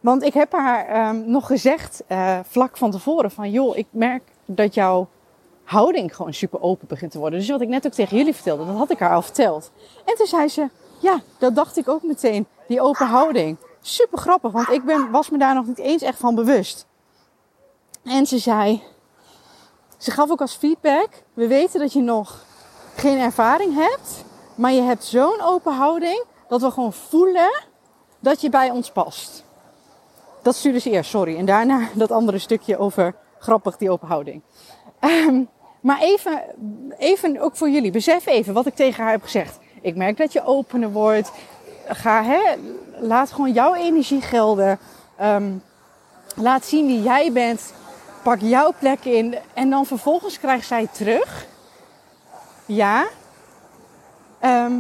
Want 0.00 0.22
ik 0.22 0.34
heb 0.34 0.52
haar 0.52 1.08
um, 1.08 1.30
nog 1.30 1.46
gezegd, 1.46 2.02
uh, 2.08 2.38
vlak 2.44 2.76
van 2.76 2.90
tevoren, 2.90 3.30
van 3.30 3.50
joh, 3.50 3.76
ik 3.76 3.86
merk 3.90 4.22
dat 4.44 4.74
jouw 4.74 5.08
houding 5.64 6.16
gewoon 6.16 6.34
super 6.34 6.62
open 6.62 6.88
begint 6.88 7.10
te 7.10 7.18
worden. 7.18 7.38
Dus 7.38 7.48
wat 7.48 7.60
ik 7.60 7.68
net 7.68 7.86
ook 7.86 7.92
tegen 7.92 8.16
jullie 8.16 8.34
vertelde, 8.34 8.66
dat 8.66 8.76
had 8.76 8.90
ik 8.90 8.98
haar 8.98 9.14
al 9.14 9.22
verteld. 9.22 9.70
En 10.04 10.14
toen 10.14 10.26
zei 10.26 10.48
ze, 10.48 10.68
ja, 11.00 11.20
dat 11.38 11.54
dacht 11.54 11.76
ik 11.76 11.88
ook 11.88 12.02
meteen, 12.02 12.46
die 12.66 12.80
open 12.80 13.06
houding. 13.06 13.56
Super 13.80 14.18
grappig, 14.18 14.52
want 14.52 14.68
ik 14.68 14.84
ben, 14.84 15.10
was 15.10 15.30
me 15.30 15.38
daar 15.38 15.54
nog 15.54 15.66
niet 15.66 15.78
eens 15.78 16.02
echt 16.02 16.18
van 16.18 16.34
bewust. 16.34 16.86
En 18.04 18.26
ze 18.26 18.38
zei, 18.38 18.82
ze 19.96 20.10
gaf 20.10 20.30
ook 20.30 20.40
als 20.40 20.54
feedback, 20.54 21.08
we 21.34 21.46
weten 21.46 21.80
dat 21.80 21.92
je 21.92 22.00
nog 22.00 22.44
geen 22.96 23.18
ervaring 23.18 23.74
hebt, 23.74 24.24
maar 24.54 24.72
je 24.72 24.82
hebt 24.82 25.04
zo'n 25.04 25.40
open 25.40 25.74
houding 25.74 26.24
dat 26.48 26.60
we 26.60 26.70
gewoon 26.70 26.92
voelen 26.92 27.64
dat 28.18 28.40
je 28.40 28.50
bij 28.50 28.70
ons 28.70 28.90
past. 28.90 29.44
Dat 30.42 30.54
stuurde 30.54 30.78
ze 30.78 30.90
eerst, 30.90 31.10
sorry. 31.10 31.36
En 31.36 31.44
daarna 31.44 31.88
dat 31.94 32.10
andere 32.10 32.38
stukje 32.38 32.78
over 32.78 33.14
grappig, 33.38 33.76
die 33.76 33.90
open 33.90 34.08
houding. 34.08 34.42
Um, 35.00 35.48
maar 35.80 36.00
even, 36.00 36.42
even 36.98 37.40
ook 37.40 37.56
voor 37.56 37.70
jullie. 37.70 37.90
Besef 37.90 38.26
even 38.26 38.54
wat 38.54 38.66
ik 38.66 38.74
tegen 38.74 39.02
haar 39.02 39.12
heb 39.12 39.22
gezegd. 39.22 39.58
Ik 39.80 39.96
merk 39.96 40.16
dat 40.16 40.32
je 40.32 40.44
opener 40.44 40.90
wordt. 40.90 41.30
Ga, 41.86 42.24
hè, 42.24 42.40
laat 42.98 43.32
gewoon 43.32 43.52
jouw 43.52 43.74
energie 43.74 44.20
gelden. 44.20 44.78
Um, 45.22 45.62
laat 46.36 46.64
zien 46.64 46.86
wie 46.86 47.02
jij 47.02 47.32
bent. 47.32 47.72
Pak 48.22 48.40
jouw 48.40 48.72
plek 48.78 49.04
in. 49.04 49.38
En 49.54 49.70
dan 49.70 49.86
vervolgens 49.86 50.38
krijgt 50.38 50.66
zij 50.66 50.88
terug. 50.92 51.46
Ja, 52.66 53.06
ehm, 54.38 54.74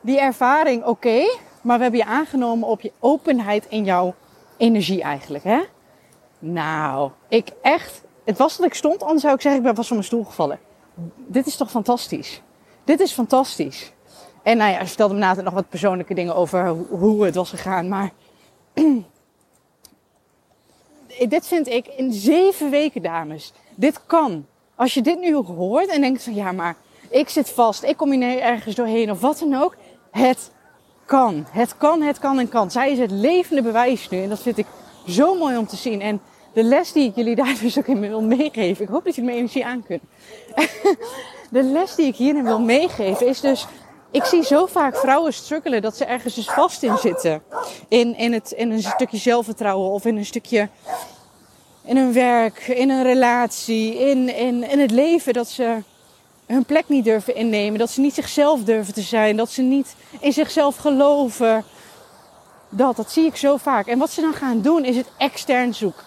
die 0.00 0.20
ervaring 0.20 0.84
oké, 0.84 1.22
maar 1.60 1.76
we 1.76 1.82
hebben 1.82 2.00
je 2.00 2.06
aangenomen 2.06 2.68
op 2.68 2.80
je 2.80 2.92
openheid 2.98 3.66
in 3.68 3.84
jouw 3.84 4.14
energie 4.58 5.02
eigenlijk, 5.02 5.44
hè? 5.44 5.60
Nou, 6.38 7.10
ik 7.28 7.48
echt, 7.62 8.02
het 8.24 8.38
was 8.38 8.56
dat 8.56 8.66
ik 8.66 8.74
stond, 8.74 9.02
anders 9.02 9.22
zou 9.22 9.34
ik 9.34 9.40
zeggen, 9.40 9.60
ik 9.60 9.66
ben 9.66 9.74
vast 9.74 9.88
van 9.88 9.96
mijn 9.96 10.08
stoel 10.08 10.24
gevallen. 10.24 10.58
Dit 11.16 11.46
is 11.46 11.56
toch 11.56 11.70
fantastisch? 11.70 12.42
Dit 12.84 13.00
is 13.00 13.12
fantastisch. 13.12 13.92
En 14.42 14.56
nou 14.56 14.70
ja, 14.72 14.80
ze 14.80 14.86
vertelde 14.86 15.14
me 15.14 15.20
later 15.20 15.42
nog 15.42 15.54
wat 15.54 15.68
persoonlijke 15.68 16.14
dingen 16.14 16.34
over 16.34 16.68
hoe 16.88 17.24
het 17.24 17.34
was 17.34 17.50
gegaan. 17.50 17.88
Maar 17.88 18.12
dit 21.28 21.46
vind 21.46 21.68
ik 21.68 21.86
in 21.86 22.12
zeven 22.12 22.70
weken, 22.70 23.02
dames. 23.02 23.52
Dit 23.74 24.06
kan. 24.06 24.46
Als 24.74 24.94
je 24.94 25.02
dit 25.02 25.20
nu 25.20 25.34
hoort 25.34 25.88
en 25.88 26.00
denkt 26.00 26.22
van 26.22 26.34
ja, 26.34 26.52
maar 26.52 26.76
ik 27.10 27.28
zit 27.28 27.50
vast, 27.50 27.82
ik 27.82 27.96
kom 27.96 28.12
hier 28.12 28.40
ergens 28.40 28.74
doorheen 28.74 29.10
of 29.10 29.20
wat 29.20 29.38
dan 29.38 29.54
ook. 29.54 29.76
Het 30.10 30.50
kan. 31.08 31.46
Het 31.50 31.76
kan, 31.76 32.02
het 32.02 32.18
kan 32.18 32.38
en 32.38 32.48
kan. 32.48 32.70
Zij 32.70 32.92
is 32.92 32.98
het 32.98 33.10
levende 33.10 33.62
bewijs 33.62 34.08
nu. 34.08 34.22
En 34.22 34.28
dat 34.28 34.42
vind 34.42 34.58
ik 34.58 34.66
zo 35.06 35.34
mooi 35.34 35.56
om 35.56 35.66
te 35.66 35.76
zien. 35.76 36.00
En 36.00 36.20
de 36.52 36.62
les 36.62 36.92
die 36.92 37.08
ik 37.08 37.14
jullie 37.14 37.36
daar 37.36 37.56
dus 37.62 37.78
ook 37.78 37.86
in 37.86 38.00
wil 38.00 38.22
meegeven. 38.22 38.84
Ik 38.84 38.90
hoop 38.90 39.04
dat 39.04 39.14
je 39.14 39.22
mijn 39.22 39.36
energie 39.36 39.66
aan 39.66 39.82
kunt. 39.82 40.02
de 41.50 41.62
les 41.62 41.94
die 41.94 42.06
ik 42.06 42.16
hierin 42.16 42.44
wil 42.44 42.60
meegeven 42.60 43.26
is 43.26 43.40
dus 43.40 43.66
ik 44.10 44.24
zie 44.24 44.44
zo 44.44 44.66
vaak 44.66 44.96
vrouwen 44.96 45.32
struggelen 45.32 45.82
dat 45.82 45.96
ze 45.96 46.04
ergens 46.04 46.34
dus 46.34 46.50
vast 46.50 46.82
in 46.82 46.96
zitten. 46.96 47.42
In, 47.88 48.16
in, 48.16 48.32
het, 48.32 48.50
in 48.50 48.70
een 48.70 48.82
stukje 48.82 49.16
zelfvertrouwen 49.16 49.90
of 49.90 50.04
in 50.04 50.16
een 50.16 50.26
stukje. 50.26 50.68
in 51.84 51.96
hun 51.96 52.12
werk, 52.12 52.66
in 52.66 52.90
een 52.90 53.02
relatie, 53.02 53.98
in, 53.98 54.36
in, 54.36 54.70
in 54.70 54.78
het 54.78 54.90
leven. 54.90 55.32
Dat 55.32 55.48
ze 55.48 55.82
hun 56.48 56.64
plek 56.64 56.88
niet 56.88 57.04
durven 57.04 57.34
innemen. 57.34 57.78
Dat 57.78 57.90
ze 57.90 58.00
niet 58.00 58.14
zichzelf 58.14 58.64
durven 58.64 58.94
te 58.94 59.02
zijn. 59.02 59.36
Dat 59.36 59.50
ze 59.50 59.62
niet 59.62 59.94
in 60.20 60.32
zichzelf 60.32 60.76
geloven. 60.76 61.64
Dat, 62.68 62.96
dat 62.96 63.10
zie 63.10 63.26
ik 63.26 63.36
zo 63.36 63.56
vaak. 63.56 63.86
En 63.86 63.98
wat 63.98 64.10
ze 64.10 64.20
dan 64.20 64.34
gaan 64.34 64.60
doen 64.60 64.84
is 64.84 64.96
het 64.96 65.10
extern 65.18 65.74
zoeken. 65.74 66.04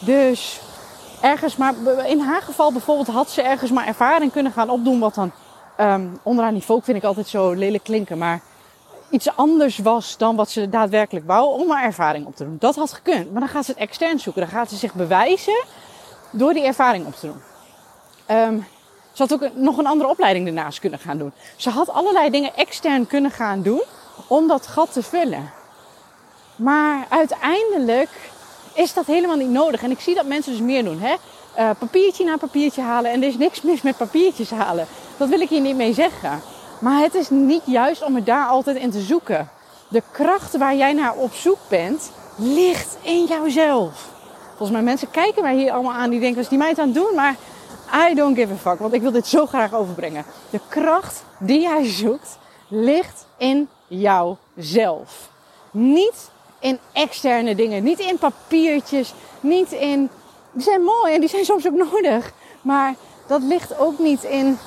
Dus 0.00 0.60
ergens 1.20 1.56
maar, 1.56 1.74
in 2.06 2.20
haar 2.20 2.42
geval 2.42 2.72
bijvoorbeeld 2.72 3.08
had 3.08 3.30
ze 3.30 3.42
ergens 3.42 3.70
maar 3.70 3.86
ervaring 3.86 4.32
kunnen 4.32 4.52
gaan 4.52 4.70
opdoen 4.70 4.98
wat 4.98 5.14
dan 5.14 5.32
um, 5.80 6.18
onderaan 6.22 6.52
niveau 6.52 6.82
vind 6.82 6.96
ik 6.96 7.04
altijd 7.04 7.28
zo 7.28 7.52
lelijk 7.52 7.84
klinken, 7.84 8.18
maar 8.18 8.40
iets 9.10 9.36
anders 9.36 9.78
was 9.78 10.16
dan 10.16 10.36
wat 10.36 10.50
ze 10.50 10.68
daadwerkelijk 10.68 11.26
wou 11.26 11.60
om 11.60 11.70
haar 11.70 11.84
ervaring 11.84 12.26
op 12.26 12.36
te 12.36 12.44
doen. 12.44 12.56
Dat 12.58 12.76
had 12.76 12.92
gekund, 12.92 13.30
maar 13.32 13.40
dan 13.40 13.48
gaat 13.48 13.64
ze 13.64 13.70
het 13.70 13.80
extern 13.80 14.18
zoeken. 14.18 14.42
Dan 14.42 14.50
gaat 14.50 14.68
ze 14.68 14.76
zich 14.76 14.94
bewijzen 14.94 15.64
door 16.30 16.52
die 16.52 16.64
ervaring 16.64 17.06
op 17.06 17.14
te 17.14 17.26
doen. 17.26 17.40
Um, 18.36 18.66
ze 19.16 19.22
had 19.22 19.32
ook 19.32 19.54
nog 19.54 19.78
een 19.78 19.86
andere 19.86 20.10
opleiding 20.10 20.46
ernaast 20.46 20.78
kunnen 20.78 20.98
gaan 20.98 21.18
doen. 21.18 21.32
Ze 21.56 21.70
had 21.70 21.90
allerlei 21.90 22.30
dingen 22.30 22.56
extern 22.56 23.06
kunnen 23.06 23.30
gaan 23.30 23.62
doen 23.62 23.82
om 24.26 24.48
dat 24.48 24.66
gat 24.66 24.92
te 24.92 25.02
vullen. 25.02 25.50
Maar 26.56 27.06
uiteindelijk 27.08 28.08
is 28.74 28.94
dat 28.94 29.06
helemaal 29.06 29.36
niet 29.36 29.50
nodig. 29.50 29.82
En 29.82 29.90
ik 29.90 30.00
zie 30.00 30.14
dat 30.14 30.26
mensen 30.26 30.52
dus 30.52 30.60
meer 30.60 30.84
doen. 30.84 31.00
Hè? 31.00 31.14
Uh, 31.58 31.70
papiertje 31.78 32.24
na 32.24 32.36
papiertje 32.36 32.82
halen. 32.82 33.10
En 33.10 33.22
er 33.22 33.28
is 33.28 33.36
niks 33.36 33.62
mis 33.70 33.82
met 33.82 33.96
papiertjes 33.96 34.50
halen. 34.50 34.86
Dat 35.16 35.28
wil 35.28 35.40
ik 35.40 35.48
hier 35.48 35.60
niet 35.60 35.76
mee 35.76 35.92
zeggen. 35.92 36.40
Maar 36.78 37.00
het 37.00 37.14
is 37.14 37.30
niet 37.30 37.62
juist 37.64 38.04
om 38.04 38.16
er 38.16 38.24
daar 38.24 38.46
altijd 38.46 38.76
in 38.76 38.90
te 38.90 39.00
zoeken. 39.00 39.48
De 39.88 40.02
kracht 40.12 40.56
waar 40.56 40.76
jij 40.76 40.92
naar 40.92 41.14
op 41.14 41.34
zoek 41.34 41.58
bent, 41.68 42.10
ligt 42.36 42.96
in 43.02 43.24
jouzelf. 43.24 44.08
Volgens 44.48 44.70
mij 44.70 44.82
mensen 44.82 45.10
kijken 45.10 45.42
mij 45.42 45.56
hier 45.56 45.72
allemaal 45.72 45.92
aan 45.92 46.10
die 46.10 46.20
denken, 46.20 46.36
wat 46.36 46.44
is 46.44 46.50
die 46.50 46.58
meid 46.58 46.78
aan 46.78 46.86
het 46.86 46.94
doen? 46.94 47.14
Maar 47.14 47.36
I 48.10 48.14
don't 48.14 48.36
give 48.36 48.52
a 48.52 48.56
fuck, 48.56 48.78
want 48.78 48.92
ik 48.92 49.02
wil 49.02 49.10
dit 49.10 49.26
zo 49.26 49.46
graag 49.46 49.74
overbrengen. 49.74 50.24
De 50.50 50.60
kracht 50.68 51.24
die 51.38 51.60
jij 51.60 51.84
zoekt, 51.84 52.38
ligt 52.68 53.26
in 53.36 53.68
jouzelf. 53.86 55.30
Niet 55.70 56.30
in 56.58 56.78
externe 56.92 57.54
dingen, 57.54 57.82
niet 57.82 57.98
in 57.98 58.18
papiertjes, 58.18 59.14
niet 59.40 59.72
in... 59.72 60.10
Die 60.52 60.62
zijn 60.62 60.82
mooi 60.82 61.14
en 61.14 61.20
die 61.20 61.28
zijn 61.28 61.44
soms 61.44 61.66
ook 61.66 61.90
nodig. 61.92 62.32
Maar 62.62 62.94
dat 63.26 63.42
ligt 63.42 63.78
ook 63.78 63.98
niet 63.98 64.22
in 64.22 64.58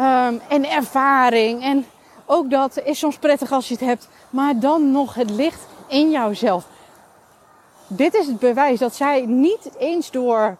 Um, 0.00 0.40
en 0.48 0.70
ervaring. 0.70 1.62
En 1.62 1.86
ook 2.26 2.50
dat 2.50 2.80
is 2.84 2.98
soms 2.98 3.16
prettig 3.16 3.52
als 3.52 3.68
je 3.68 3.74
het 3.74 3.84
hebt. 3.84 4.08
Maar 4.30 4.58
dan 4.58 4.90
nog 4.90 5.14
het 5.14 5.30
licht 5.30 5.66
in 5.86 6.10
jouzelf. 6.10 6.64
Dit 7.86 8.14
is 8.14 8.26
het 8.26 8.38
bewijs 8.38 8.78
dat 8.78 8.94
zij 8.94 9.26
niet 9.26 9.70
eens 9.78 10.10
door, 10.10 10.56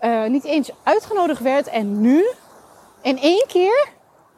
uh, 0.00 0.26
niet 0.26 0.44
eens 0.44 0.70
uitgenodigd 0.82 1.40
werd. 1.40 1.68
En 1.68 2.00
nu 2.00 2.26
in 3.02 3.18
één 3.18 3.44
keer 3.46 3.88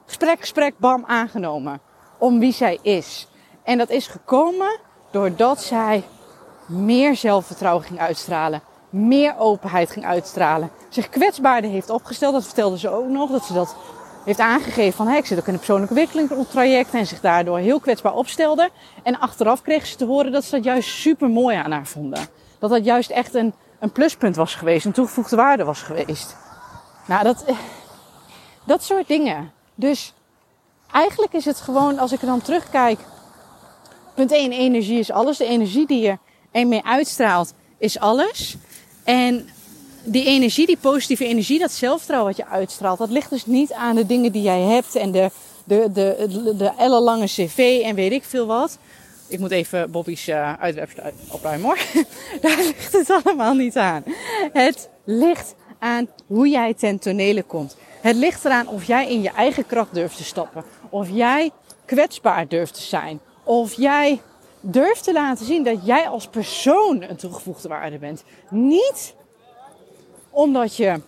gesprek, 0.07 0.40
gesprek, 0.40 0.78
bam, 0.78 1.04
aangenomen. 1.07 1.81
Om 2.19 2.38
wie 2.38 2.52
zij 2.52 2.78
is. 2.83 3.28
En 3.62 3.78
dat 3.78 3.90
is 3.90 4.07
gekomen 4.07 4.78
doordat 5.11 5.62
zij 5.62 6.02
meer 6.66 7.16
zelfvertrouwen 7.16 7.85
ging 7.85 7.99
uitstralen. 8.00 8.62
Meer 8.90 9.35
openheid 9.38 9.90
ging 9.90 10.04
uitstralen. 10.04 10.71
Zich 10.88 11.09
kwetsbaarder 11.09 11.71
heeft 11.71 11.90
opgesteld. 11.90 12.33
Dat 12.33 12.45
vertelde 12.45 12.78
ze 12.78 12.88
ook 12.88 13.09
nog. 13.09 13.31
Dat 13.31 13.45
ze 13.45 13.52
dat 13.52 13.76
heeft 14.25 14.38
aangegeven 14.38 14.92
van 14.92 15.07
hey, 15.07 15.19
ik 15.19 15.26
zit 15.26 15.38
ook 15.38 15.47
in 15.47 15.52
een 15.52 15.59
persoonlijke 15.59 15.95
ontwikkelingstraject 15.95 16.95
en 16.95 17.07
zich 17.07 17.21
daardoor 17.21 17.59
heel 17.59 17.81
kwetsbaar 17.81 18.14
opstelde. 18.14 18.71
En 19.02 19.19
achteraf 19.19 19.62
kreeg 19.62 19.87
ze 19.87 19.97
te 19.97 20.04
horen 20.04 20.33
dat 20.33 20.45
ze 20.45 20.50
dat 20.50 20.64
juist 20.64 20.88
super 20.88 21.28
mooi 21.28 21.57
aan 21.57 21.71
haar 21.71 21.87
vonden. 21.87 22.26
Dat 22.59 22.71
dat 22.71 22.85
juist 22.85 23.11
echt 23.11 23.35
een, 23.35 23.54
een 23.83 23.93
pluspunt 23.93 24.37
was 24.37 24.55
geweest, 24.55 24.85
een 24.85 24.93
toegevoegde 24.93 25.37
waarde 25.37 25.65
was 25.65 25.83
geweest. 25.83 26.37
Nou, 27.07 27.25
dat, 27.25 27.45
dat 28.65 28.83
soort 28.85 29.09
dingen. 29.09 29.53
Dus 29.75 30.12
eigenlijk 30.93 31.33
is 31.33 31.45
het 31.45 31.61
gewoon, 31.61 31.99
als 31.99 32.12
ik 32.12 32.21
er 32.21 32.27
dan 32.27 32.43
terugkijk. 32.43 32.99
Punt 34.15 34.33
1, 34.33 34.53
energie 34.53 34.99
is 34.99 35.11
alles. 35.11 35.37
De 35.37 35.45
energie 35.45 35.87
die 35.87 36.01
je 36.01 36.19
ermee 36.51 36.85
uitstraalt, 36.85 37.55
is 37.79 37.99
alles. 37.99 38.57
En 39.05 39.49
die 40.05 40.25
energie, 40.25 40.67
die 40.67 40.77
positieve 40.77 41.27
energie, 41.27 41.59
dat 41.59 41.73
zelfvertrouwen 41.73 42.35
wat 42.37 42.47
je 42.47 42.53
uitstraalt, 42.53 42.99
dat 42.99 43.11
ligt 43.11 43.31
dus 43.31 43.47
niet 43.47 43.73
aan 43.73 43.95
de 43.95 44.07
dingen 44.07 44.33
die 44.33 44.43
jij 44.43 44.61
hebt 44.61 44.95
en 44.95 45.12
de, 45.12 45.31
de, 45.65 45.89
de, 45.93 46.27
de, 46.29 46.57
de 46.57 46.73
ellenlange 46.79 47.27
cv 47.27 47.81
en 47.85 47.95
weet 47.95 48.12
ik 48.12 48.25
veel 48.25 48.47
wat. 48.47 48.79
Ik 49.33 49.39
moet 49.39 49.51
even 49.51 49.91
Bobby's 49.91 50.29
uh, 50.29 50.53
opruimen 51.29 51.67
hoor. 51.67 51.79
Daar 52.43 52.57
ligt 52.57 52.93
het 52.93 53.11
allemaal 53.11 53.55
niet 53.55 53.77
aan. 53.77 54.05
Het 54.53 54.89
ligt 55.05 55.55
aan 55.79 56.09
hoe 56.27 56.49
jij 56.49 56.75
ten 56.75 56.99
tonele 56.99 57.43
komt. 57.43 57.77
Het 58.01 58.17
ligt 58.17 58.45
eraan 58.45 58.69
of 58.69 58.85
jij 58.85 59.11
in 59.11 59.23
je 59.23 59.31
eigen 59.31 59.67
kracht 59.67 59.95
durft 59.95 60.17
te 60.17 60.25
stappen. 60.25 60.65
Of 60.89 61.09
jij 61.11 61.51
kwetsbaar 61.85 62.49
durft 62.49 62.75
te 62.75 62.83
zijn. 62.83 63.21
Of 63.45 63.73
jij 63.73 64.21
durft 64.61 65.05
te 65.05 65.12
laten 65.12 65.47
zien 65.47 65.65
dat 65.65 65.87
jij 65.87 66.09
als 66.09 66.27
persoon 66.27 67.03
een 67.03 67.17
toegevoegde 67.17 67.69
waarde 67.69 67.99
bent. 67.99 68.25
Niet 68.51 69.15
omdat 70.31 70.77
je 70.77 71.01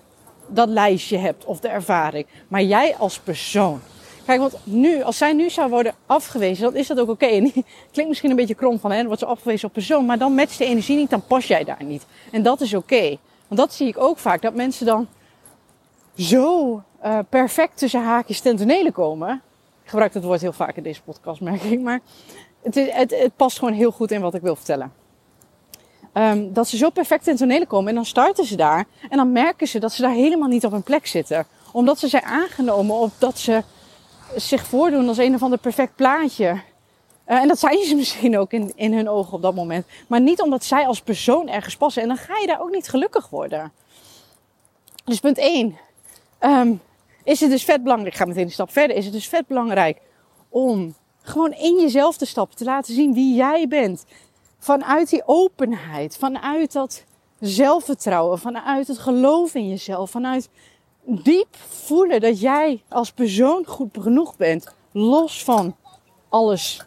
dat 0.47 0.69
lijstje 0.69 1.19
hebt 1.19 1.45
of 1.45 1.61
de 1.61 1.69
ervaring. 1.69 2.27
Maar 2.49 2.63
jij 2.63 2.97
als 2.97 3.19
persoon. 3.19 3.81
Kijk, 4.25 4.41
want 4.41 4.57
nu, 4.65 5.03
als 5.03 5.19
zij 5.19 5.33
nu 5.33 5.51
zou 5.51 5.71
worden 5.71 5.95
afgewezen, 6.07 6.65
dan 6.65 6.75
is 6.75 6.87
dat 6.87 7.01
ook 7.01 7.09
oké. 7.09 7.27
En 7.27 7.53
klinkt 7.93 8.09
misschien 8.09 8.31
een 8.31 8.37
beetje 8.37 8.55
krom 8.55 8.79
van, 8.79 8.91
hè, 8.91 9.05
wordt 9.05 9.21
ze 9.21 9.27
afgewezen 9.27 9.69
op 9.69 9.75
persoon. 9.75 10.07
Maar 10.07 10.19
dan 10.19 10.35
matcht 10.35 10.59
de 10.59 10.65
energie 10.65 10.97
niet, 10.97 11.11
dan 11.11 11.27
pas 11.27 11.47
jij 11.47 11.65
daar 11.65 11.85
niet. 11.85 12.07
En 12.31 12.43
dat 12.43 12.61
is 12.61 12.75
oké. 12.75 13.17
Want 13.49 13.61
dat 13.61 13.73
zie 13.73 13.89
ik 13.89 13.99
ook 13.99 14.19
vaak, 14.19 14.43
dat 14.43 14.55
mensen 14.55 14.87
dan 14.87 15.09
zo 16.17 16.83
uh, 17.05 17.19
perfect 17.29 17.79
tussen 17.79 18.03
haakjes 18.03 18.41
ten 18.41 18.57
tonele 18.57 18.93
komen. 18.93 19.43
Ik 19.83 19.91
gebruik 19.91 20.13
dat 20.13 20.23
woord 20.23 20.41
heel 20.41 20.53
vaak 20.53 20.77
in 20.77 20.83
deze 20.83 21.03
podcast, 21.03 21.41
merk 21.41 21.63
ik. 21.63 21.81
Maar 21.81 22.01
het, 22.63 22.75
het, 22.75 23.11
het 23.11 23.37
past 23.37 23.59
gewoon 23.59 23.75
heel 23.75 23.91
goed 23.91 24.11
in 24.11 24.21
wat 24.21 24.35
ik 24.35 24.43
wil 24.43 24.57
vertellen. 24.57 24.93
Um, 26.13 26.53
dat 26.53 26.69
ze 26.69 26.77
zo 26.77 26.91
perfect 26.91 27.27
in 27.27 27.37
tonele 27.37 27.67
komen 27.67 27.89
en 27.89 27.95
dan 27.95 28.05
starten 28.05 28.45
ze 28.45 28.57
daar. 28.57 28.85
En 29.09 29.17
dan 29.17 29.33
merken 29.33 29.69
ze 29.69 29.79
dat 29.79 29.93
ze 29.93 30.03
daar 30.03 30.13
helemaal 30.13 30.49
niet 30.49 30.65
op 30.65 30.73
hun 30.73 30.83
plek 30.83 31.07
zitten. 31.07 31.47
Omdat 31.73 31.99
ze 31.99 32.09
zijn 32.09 32.23
aangenomen 32.23 32.97
op 32.97 33.11
dat 33.19 33.39
ze 33.39 33.63
zich 34.37 34.67
voordoen 34.67 35.09
als 35.09 35.19
een 35.19 35.35
of 35.35 35.43
ander 35.43 35.59
perfect 35.59 35.97
plaatje. 35.97 36.47
Uh, 36.47 37.37
en 37.37 37.49
dat 37.49 37.59
zijn 37.59 37.85
ze 37.85 37.95
misschien 38.05 38.39
ook 38.39 38.53
in, 38.53 38.73
in 38.75 38.93
hun 38.93 39.09
ogen 39.09 39.33
op 39.33 39.43
dat 39.43 39.55
moment. 39.55 39.87
Maar 40.07 40.21
niet 40.21 40.41
omdat 40.41 40.65
zij 40.65 40.87
als 40.87 41.01
persoon 41.01 41.49
ergens 41.49 41.77
passen. 41.77 42.03
En 42.03 42.09
dan 42.09 42.17
ga 42.17 42.39
je 42.39 42.47
daar 42.47 42.61
ook 42.61 42.71
niet 42.71 42.89
gelukkig 42.89 43.29
worden. 43.29 43.73
Dus 45.05 45.21
punt 45.21 45.39
1. 45.39 45.67
Um, 45.67 45.77
ehm, 46.39 46.75
is 47.25 47.41
het 47.41 47.51
dus 47.51 47.65
vet 47.65 47.83
belangrijk, 47.83 48.13
ik 48.13 48.21
ga 48.21 48.27
meteen 48.27 48.45
een 48.45 48.51
stap 48.51 48.73
verder. 48.73 48.97
Is 48.97 49.05
het 49.05 49.15
dus 49.15 49.29
vet 49.29 49.47
belangrijk 49.47 50.01
om 50.49 50.95
gewoon 51.23 51.53
in 51.53 51.81
jezelf 51.81 52.17
te 52.17 52.27
stappen. 52.27 52.57
Te 52.57 52.65
laten 52.65 52.95
zien 52.95 53.15
wie 53.15 53.35
jij 53.35 53.69
bent 53.69 54.05
vanuit 54.59 55.11
die 55.11 55.23
openheid, 55.27 56.17
vanuit 56.17 56.73
dat 56.73 57.05
zelfvertrouwen, 57.41 58.39
vanuit 58.39 58.89
het 58.89 58.99
geloof 58.99 59.55
in 59.55 59.69
jezelf, 59.69 60.11
vanuit 60.11 60.49
diep 61.07 61.57
voelen 61.57 62.21
dat 62.21 62.41
jij 62.41 62.83
als 62.89 63.13
persoon 63.13 63.65
goed 63.67 63.97
genoeg 64.01 64.37
bent, 64.37 64.75
los 64.93 65.45
van 65.45 65.77
alles 66.29 66.87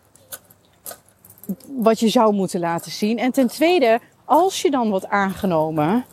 wat 1.67 1.99
je 1.99 2.09
zou 2.09 2.33
moeten 2.33 2.59
laten 2.59 2.91
zien. 2.91 3.17
En 3.17 3.31
ten 3.31 3.47
tweede, 3.47 3.99
als 4.25 4.61
je 4.61 4.71
dan 4.71 4.89
wordt 4.89 5.07
aangenomen, 5.07 6.05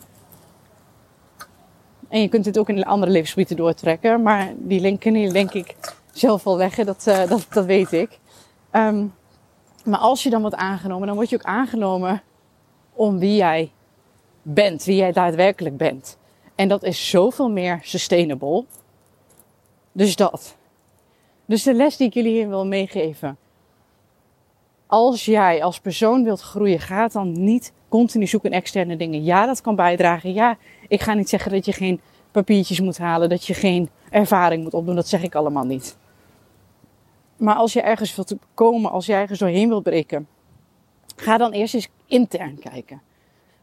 en 2.09 2.21
je 2.21 2.29
kunt 2.29 2.45
dit 2.45 2.59
ook 2.59 2.69
in 2.69 2.85
andere 2.85 3.13
levensgebieden 3.13 3.57
doortrekken, 3.57 4.23
maar 4.23 4.53
die 4.57 4.81
linken 4.81 5.15
hier 5.15 5.33
denk 5.33 5.53
ik 5.53 5.77
zelf 6.13 6.45
wel 6.45 6.57
leggen, 6.57 6.87
dat, 6.87 7.05
uh, 7.09 7.29
dat, 7.29 7.47
dat 7.51 7.65
weet 7.65 7.93
ik. 7.93 8.19
Um, 8.73 9.15
maar 9.85 9.99
als 9.99 10.23
je 10.23 10.31
dan 10.31 10.41
wordt 10.41 10.57
aangenomen, 10.57 11.07
dan 11.07 11.17
word 11.17 11.31
je 11.31 11.37
ook 11.37 11.43
aangenomen 11.43 12.23
om 12.93 13.19
wie 13.19 13.37
jij 13.37 13.73
bent, 14.43 14.85
wie 14.85 14.97
jij 14.97 15.13
daadwerkelijk 15.13 15.77
bent. 15.77 16.19
En 16.55 16.69
dat 16.69 16.83
is 16.83 17.11
zoveel 17.11 17.51
meer 17.51 17.81
sustainable. 17.83 18.65
Dus 19.93 20.17
dat. 20.17 20.57
Dus 21.45 21.63
de 21.63 21.75
les 21.75 21.97
die 21.97 22.07
ik 22.07 22.15
jullie 22.15 22.33
hier 22.33 22.49
wil 22.49 22.67
meegeven. 22.67 23.37
Als 24.87 25.25
jij 25.25 25.63
als 25.63 25.81
persoon 25.81 26.25
wilt 26.25 26.41
groeien, 26.41 26.81
ga 26.81 27.09
dan 27.09 27.45
niet 27.45 27.73
continu 27.89 28.27
zoeken 28.27 28.51
in 28.51 28.57
externe 28.57 28.97
dingen. 28.97 29.25
Ja, 29.25 29.47
dat 29.47 29.61
kan 29.61 29.77
bijdragen. 29.77 30.33
Ja, 30.33 30.59
ik 30.89 31.01
ga 31.01 31.15
niet 31.15 31.29
zeggen 31.29 31.51
dat 31.51 31.65
je 31.65 31.73
geen 31.73 32.01
papiertjes 32.31 32.81
moet 32.81 32.99
halen, 32.99 33.29
dat 33.29 33.47
je 33.47 33.55
geen 33.55 33.91
ervaring 34.11 34.63
moet 34.63 34.75
opdoen. 34.75 34.95
Dat 34.95 35.09
zeg 35.09 35.23
ik 35.23 35.35
allemaal 35.35 35.65
niet. 35.65 35.97
Maar 37.37 37.55
als 37.55 37.73
je 37.73 37.81
ergens 37.81 38.15
wilt 38.15 38.35
komen, 38.55 38.91
als 38.91 39.07
je 39.07 39.13
ergens 39.13 39.39
doorheen 39.39 39.69
wilt 39.69 39.83
breken, 39.83 40.29
ga 41.17 41.37
dan 41.37 41.53
eerst 41.53 41.75
eens 41.75 41.89
intern 42.07 42.59
kijken. 42.59 43.01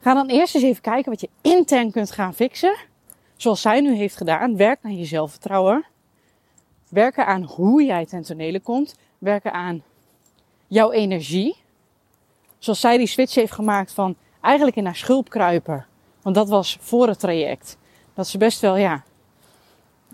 Ga 0.02 0.14
dan 0.14 0.28
eerst 0.28 0.56
eens 0.56 0.64
even 0.64 0.82
kijken 0.82 1.12
wat 1.12 1.22
je 1.22 1.30
intern 1.42 1.92
kunt 1.92 2.12
gaan 2.12 2.34
fixen. 2.34 2.76
Zoals 3.36 3.62
zij 3.62 3.82
nu 3.82 3.96
heeft 3.96 4.18
gedaan. 4.18 4.58
Werk 4.58 4.80
aan 4.84 4.98
je 4.98 5.06
zelfvertrouwen. 5.06 5.86
Werken 6.90 7.26
aan 7.26 7.44
hoe 7.44 7.84
jij 7.84 8.06
ten 8.06 8.22
tonele 8.22 8.60
komt. 8.60 8.96
Werken 9.18 9.54
aan 9.54 9.84
jouw 10.68 10.92
energie. 10.92 11.56
Zoals 12.60 12.80
zij 12.80 12.98
die 12.98 13.08
switch 13.08 13.36
heeft 13.36 13.52
gemaakt 13.52 13.92
van 13.92 14.16
eigenlijk 14.42 14.76
in 14.76 14.86
haar 14.86 14.96
schulp 14.96 15.30
kruipen. 15.30 15.86
Want 16.22 16.36
dat 16.36 16.50
was 16.50 16.78
voor 16.80 17.08
het 17.08 17.20
traject. 17.20 17.78
Dat 18.14 18.28
ze 18.28 18.38
best 18.38 18.62
wel, 18.62 18.76
ja, 18.76 19.04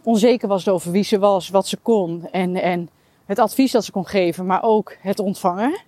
onzeker 0.03 0.47
was 0.47 0.67
over 0.67 0.91
wie 0.91 1.03
ze 1.03 1.19
was, 1.19 1.49
wat 1.49 1.67
ze 1.67 1.77
kon. 1.77 2.27
En, 2.31 2.55
en 2.55 2.89
het 3.25 3.39
advies 3.39 3.71
dat 3.71 3.85
ze 3.85 3.91
kon 3.91 4.07
geven, 4.07 4.45
maar 4.45 4.63
ook 4.63 4.95
het 4.99 5.19
ontvangen. 5.19 5.79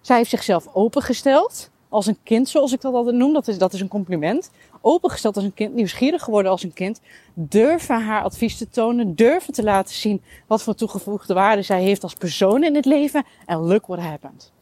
Zij 0.00 0.16
heeft 0.16 0.30
zichzelf 0.30 0.68
opengesteld. 0.72 1.70
Als 1.88 2.06
een 2.06 2.18
kind, 2.22 2.48
zoals 2.48 2.72
ik 2.72 2.80
dat 2.80 2.94
altijd 2.94 3.16
noem. 3.16 3.32
Dat 3.32 3.48
is, 3.48 3.58
dat 3.58 3.72
is 3.72 3.80
een 3.80 3.88
compliment. 3.88 4.50
Opengesteld 4.80 5.36
als 5.36 5.44
een 5.44 5.54
kind. 5.54 5.74
Nieuwsgierig 5.74 6.22
geworden 6.22 6.50
als 6.50 6.62
een 6.62 6.72
kind. 6.72 7.00
Durven 7.34 8.02
haar 8.02 8.22
advies 8.22 8.58
te 8.58 8.68
tonen. 8.68 9.14
Durven 9.14 9.52
te 9.52 9.62
laten 9.62 9.94
zien 9.94 10.22
wat 10.46 10.62
voor 10.62 10.74
toegevoegde 10.74 11.34
waarde 11.34 11.62
zij 11.62 11.82
heeft 11.82 12.02
als 12.02 12.14
persoon 12.14 12.64
in 12.64 12.74
het 12.74 12.84
leven. 12.84 13.24
En 13.46 13.58
look 13.58 13.86
what 13.86 14.00
happened. 14.00 14.52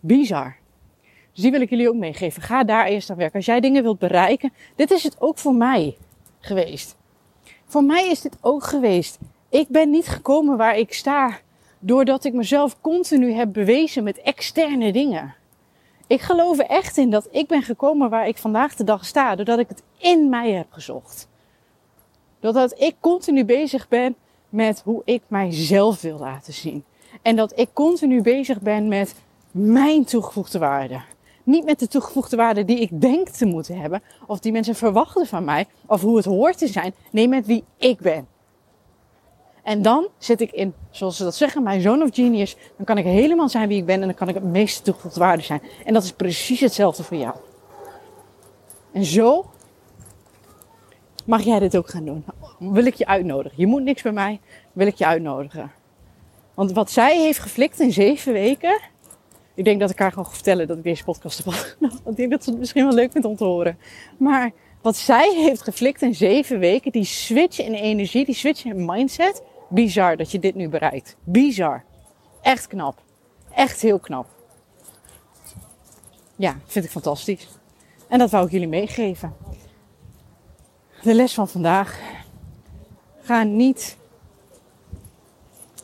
Bizar. 0.00 0.56
Dus 1.32 1.42
die 1.42 1.50
wil 1.50 1.60
ik 1.60 1.70
jullie 1.70 1.88
ook 1.88 1.94
meegeven. 1.94 2.42
Ga 2.42 2.64
daar 2.64 2.86
eerst 2.86 3.10
aan 3.10 3.16
werken. 3.16 3.36
Als 3.36 3.46
jij 3.46 3.60
dingen 3.60 3.82
wilt 3.82 3.98
bereiken. 3.98 4.52
Dit 4.76 4.90
is 4.90 5.02
het 5.02 5.16
ook 5.18 5.38
voor 5.38 5.54
mij 5.54 5.96
geweest. 6.40 6.96
Voor 7.66 7.84
mij 7.84 8.10
is 8.10 8.20
dit 8.20 8.36
ook 8.40 8.64
geweest. 8.64 9.18
Ik 9.48 9.68
ben 9.68 9.90
niet 9.90 10.06
gekomen 10.06 10.56
waar 10.56 10.78
ik 10.78 10.92
sta 10.92 11.38
doordat 11.78 12.24
ik 12.24 12.32
mezelf 12.32 12.80
continu 12.80 13.32
heb 13.32 13.52
bewezen 13.52 14.04
met 14.04 14.20
externe 14.20 14.92
dingen. 14.92 15.34
Ik 16.08 16.20
geloof 16.20 16.58
er 16.58 16.66
echt 16.66 16.96
in 16.96 17.10
dat 17.10 17.28
ik 17.30 17.46
ben 17.46 17.62
gekomen 17.62 18.10
waar 18.10 18.28
ik 18.28 18.38
vandaag 18.38 18.74
de 18.74 18.84
dag 18.84 19.04
sta, 19.04 19.34
doordat 19.34 19.58
ik 19.58 19.68
het 19.68 19.82
in 19.98 20.28
mij 20.28 20.50
heb 20.50 20.66
gezocht. 20.70 21.28
Doordat 22.40 22.80
ik 22.80 22.94
continu 23.00 23.44
bezig 23.44 23.88
ben 23.88 24.16
met 24.48 24.82
hoe 24.84 25.02
ik 25.04 25.22
mijzelf 25.26 26.00
wil 26.00 26.18
laten 26.18 26.52
zien. 26.52 26.84
En 27.22 27.36
dat 27.36 27.58
ik 27.58 27.68
continu 27.72 28.22
bezig 28.22 28.60
ben 28.60 28.88
met 28.88 29.14
mijn 29.50 30.04
toegevoegde 30.04 30.58
waarde. 30.58 31.00
Niet 31.42 31.64
met 31.64 31.78
de 31.78 31.88
toegevoegde 31.88 32.36
waarde 32.36 32.64
die 32.64 32.80
ik 32.80 33.00
denk 33.00 33.28
te 33.28 33.46
moeten 33.46 33.80
hebben, 33.80 34.02
of 34.26 34.38
die 34.38 34.52
mensen 34.52 34.74
verwachten 34.74 35.26
van 35.26 35.44
mij, 35.44 35.66
of 35.86 36.00
hoe 36.00 36.16
het 36.16 36.24
hoort 36.24 36.58
te 36.58 36.66
zijn. 36.66 36.94
Nee, 37.10 37.28
met 37.28 37.46
wie 37.46 37.64
ik 37.76 37.98
ben. 37.98 38.26
En 39.68 39.82
dan 39.82 40.08
zit 40.18 40.40
ik 40.40 40.50
in, 40.50 40.74
zoals 40.90 41.16
ze 41.16 41.24
dat 41.24 41.34
zeggen, 41.34 41.62
mijn 41.62 41.80
zoon 41.80 42.02
of 42.02 42.08
genius. 42.12 42.56
Dan 42.76 42.84
kan 42.84 42.98
ik 42.98 43.04
helemaal 43.04 43.48
zijn 43.48 43.68
wie 43.68 43.78
ik 43.78 43.86
ben 43.86 44.00
en 44.00 44.06
dan 44.06 44.14
kan 44.14 44.28
ik 44.28 44.34
het 44.34 44.44
meeste 44.44 44.82
toegevoegde 44.82 45.20
waarde 45.20 45.42
zijn. 45.42 45.62
En 45.84 45.92
dat 45.92 46.02
is 46.02 46.12
precies 46.12 46.60
hetzelfde 46.60 47.02
voor 47.02 47.16
jou. 47.16 47.34
En 48.92 49.04
zo 49.04 49.50
mag 51.24 51.42
jij 51.42 51.58
dit 51.58 51.76
ook 51.76 51.88
gaan 51.88 52.04
doen. 52.04 52.24
Wil 52.58 52.84
ik 52.84 52.94
je 52.94 53.06
uitnodigen. 53.06 53.60
Je 53.60 53.66
moet 53.66 53.82
niks 53.82 54.02
bij 54.02 54.12
mij, 54.12 54.40
wil 54.72 54.86
ik 54.86 54.94
je 54.94 55.06
uitnodigen. 55.06 55.70
Want 56.54 56.72
wat 56.72 56.90
zij 56.90 57.18
heeft 57.18 57.38
geflikt 57.38 57.80
in 57.80 57.92
zeven 57.92 58.32
weken. 58.32 58.80
Ik 59.54 59.64
denk 59.64 59.80
dat 59.80 59.90
ik 59.90 59.98
haar 59.98 60.10
gewoon 60.10 60.26
ga 60.26 60.32
vertellen 60.32 60.66
dat 60.66 60.76
ik 60.76 60.84
deze 60.84 61.04
podcast 61.04 61.44
heb 61.44 61.54
Want 61.78 62.08
ik 62.08 62.16
denk 62.16 62.30
dat 62.30 62.44
ze 62.44 62.50
het 62.50 62.58
misschien 62.58 62.84
wel 62.84 62.94
leuk 62.94 63.12
vindt 63.12 63.26
om 63.26 63.36
te 63.36 63.44
horen. 63.44 63.78
Maar 64.18 64.50
wat 64.82 64.96
zij 64.96 65.34
heeft 65.34 65.62
geflikt 65.62 66.02
in 66.02 66.14
zeven 66.14 66.58
weken, 66.58 66.92
die 66.92 67.04
switch 67.04 67.60
in 67.60 67.74
energie, 67.74 68.24
die 68.24 68.34
switch 68.34 68.64
in 68.64 68.84
mindset, 68.84 69.42
Bizar 69.68 70.16
dat 70.16 70.30
je 70.30 70.38
dit 70.38 70.54
nu 70.54 70.68
bereikt. 70.68 71.16
Bizar. 71.24 71.84
Echt 72.42 72.66
knap. 72.66 73.02
Echt 73.54 73.80
heel 73.80 73.98
knap. 73.98 74.26
Ja, 76.36 76.56
vind 76.66 76.84
ik 76.84 76.90
fantastisch. 76.90 77.48
En 78.08 78.18
dat 78.18 78.30
wou 78.30 78.44
ik 78.46 78.50
jullie 78.50 78.68
meegeven. 78.68 79.34
De 81.02 81.14
les 81.14 81.34
van 81.34 81.48
vandaag. 81.48 82.00
Ga 83.22 83.42
niet 83.42 83.96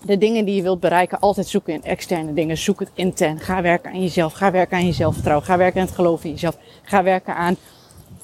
de 0.04 0.18
dingen 0.18 0.44
die 0.44 0.54
je 0.54 0.62
wilt 0.62 0.80
bereiken 0.80 1.20
altijd 1.20 1.46
zoeken 1.46 1.72
in 1.72 1.82
externe 1.82 2.32
dingen. 2.32 2.58
Zoek 2.58 2.80
het 2.80 2.90
intern. 2.94 3.40
Ga 3.40 3.62
werken 3.62 3.90
aan 3.90 4.02
jezelf. 4.02 4.32
Ga 4.32 4.50
werken 4.50 4.76
aan 4.76 4.86
je 4.86 4.92
zelfvertrouwen. 4.92 5.46
Ga 5.46 5.56
werken 5.56 5.80
aan 5.80 5.86
het 5.86 5.94
geloof 5.94 6.24
in 6.24 6.30
jezelf. 6.30 6.58
Ga 6.82 7.02
werken 7.02 7.34
aan 7.34 7.56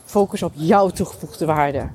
focus 0.05 0.42
op 0.42 0.53
jouw 0.55 0.88
toegevoegde 0.88 1.46
waarde. 1.46 1.88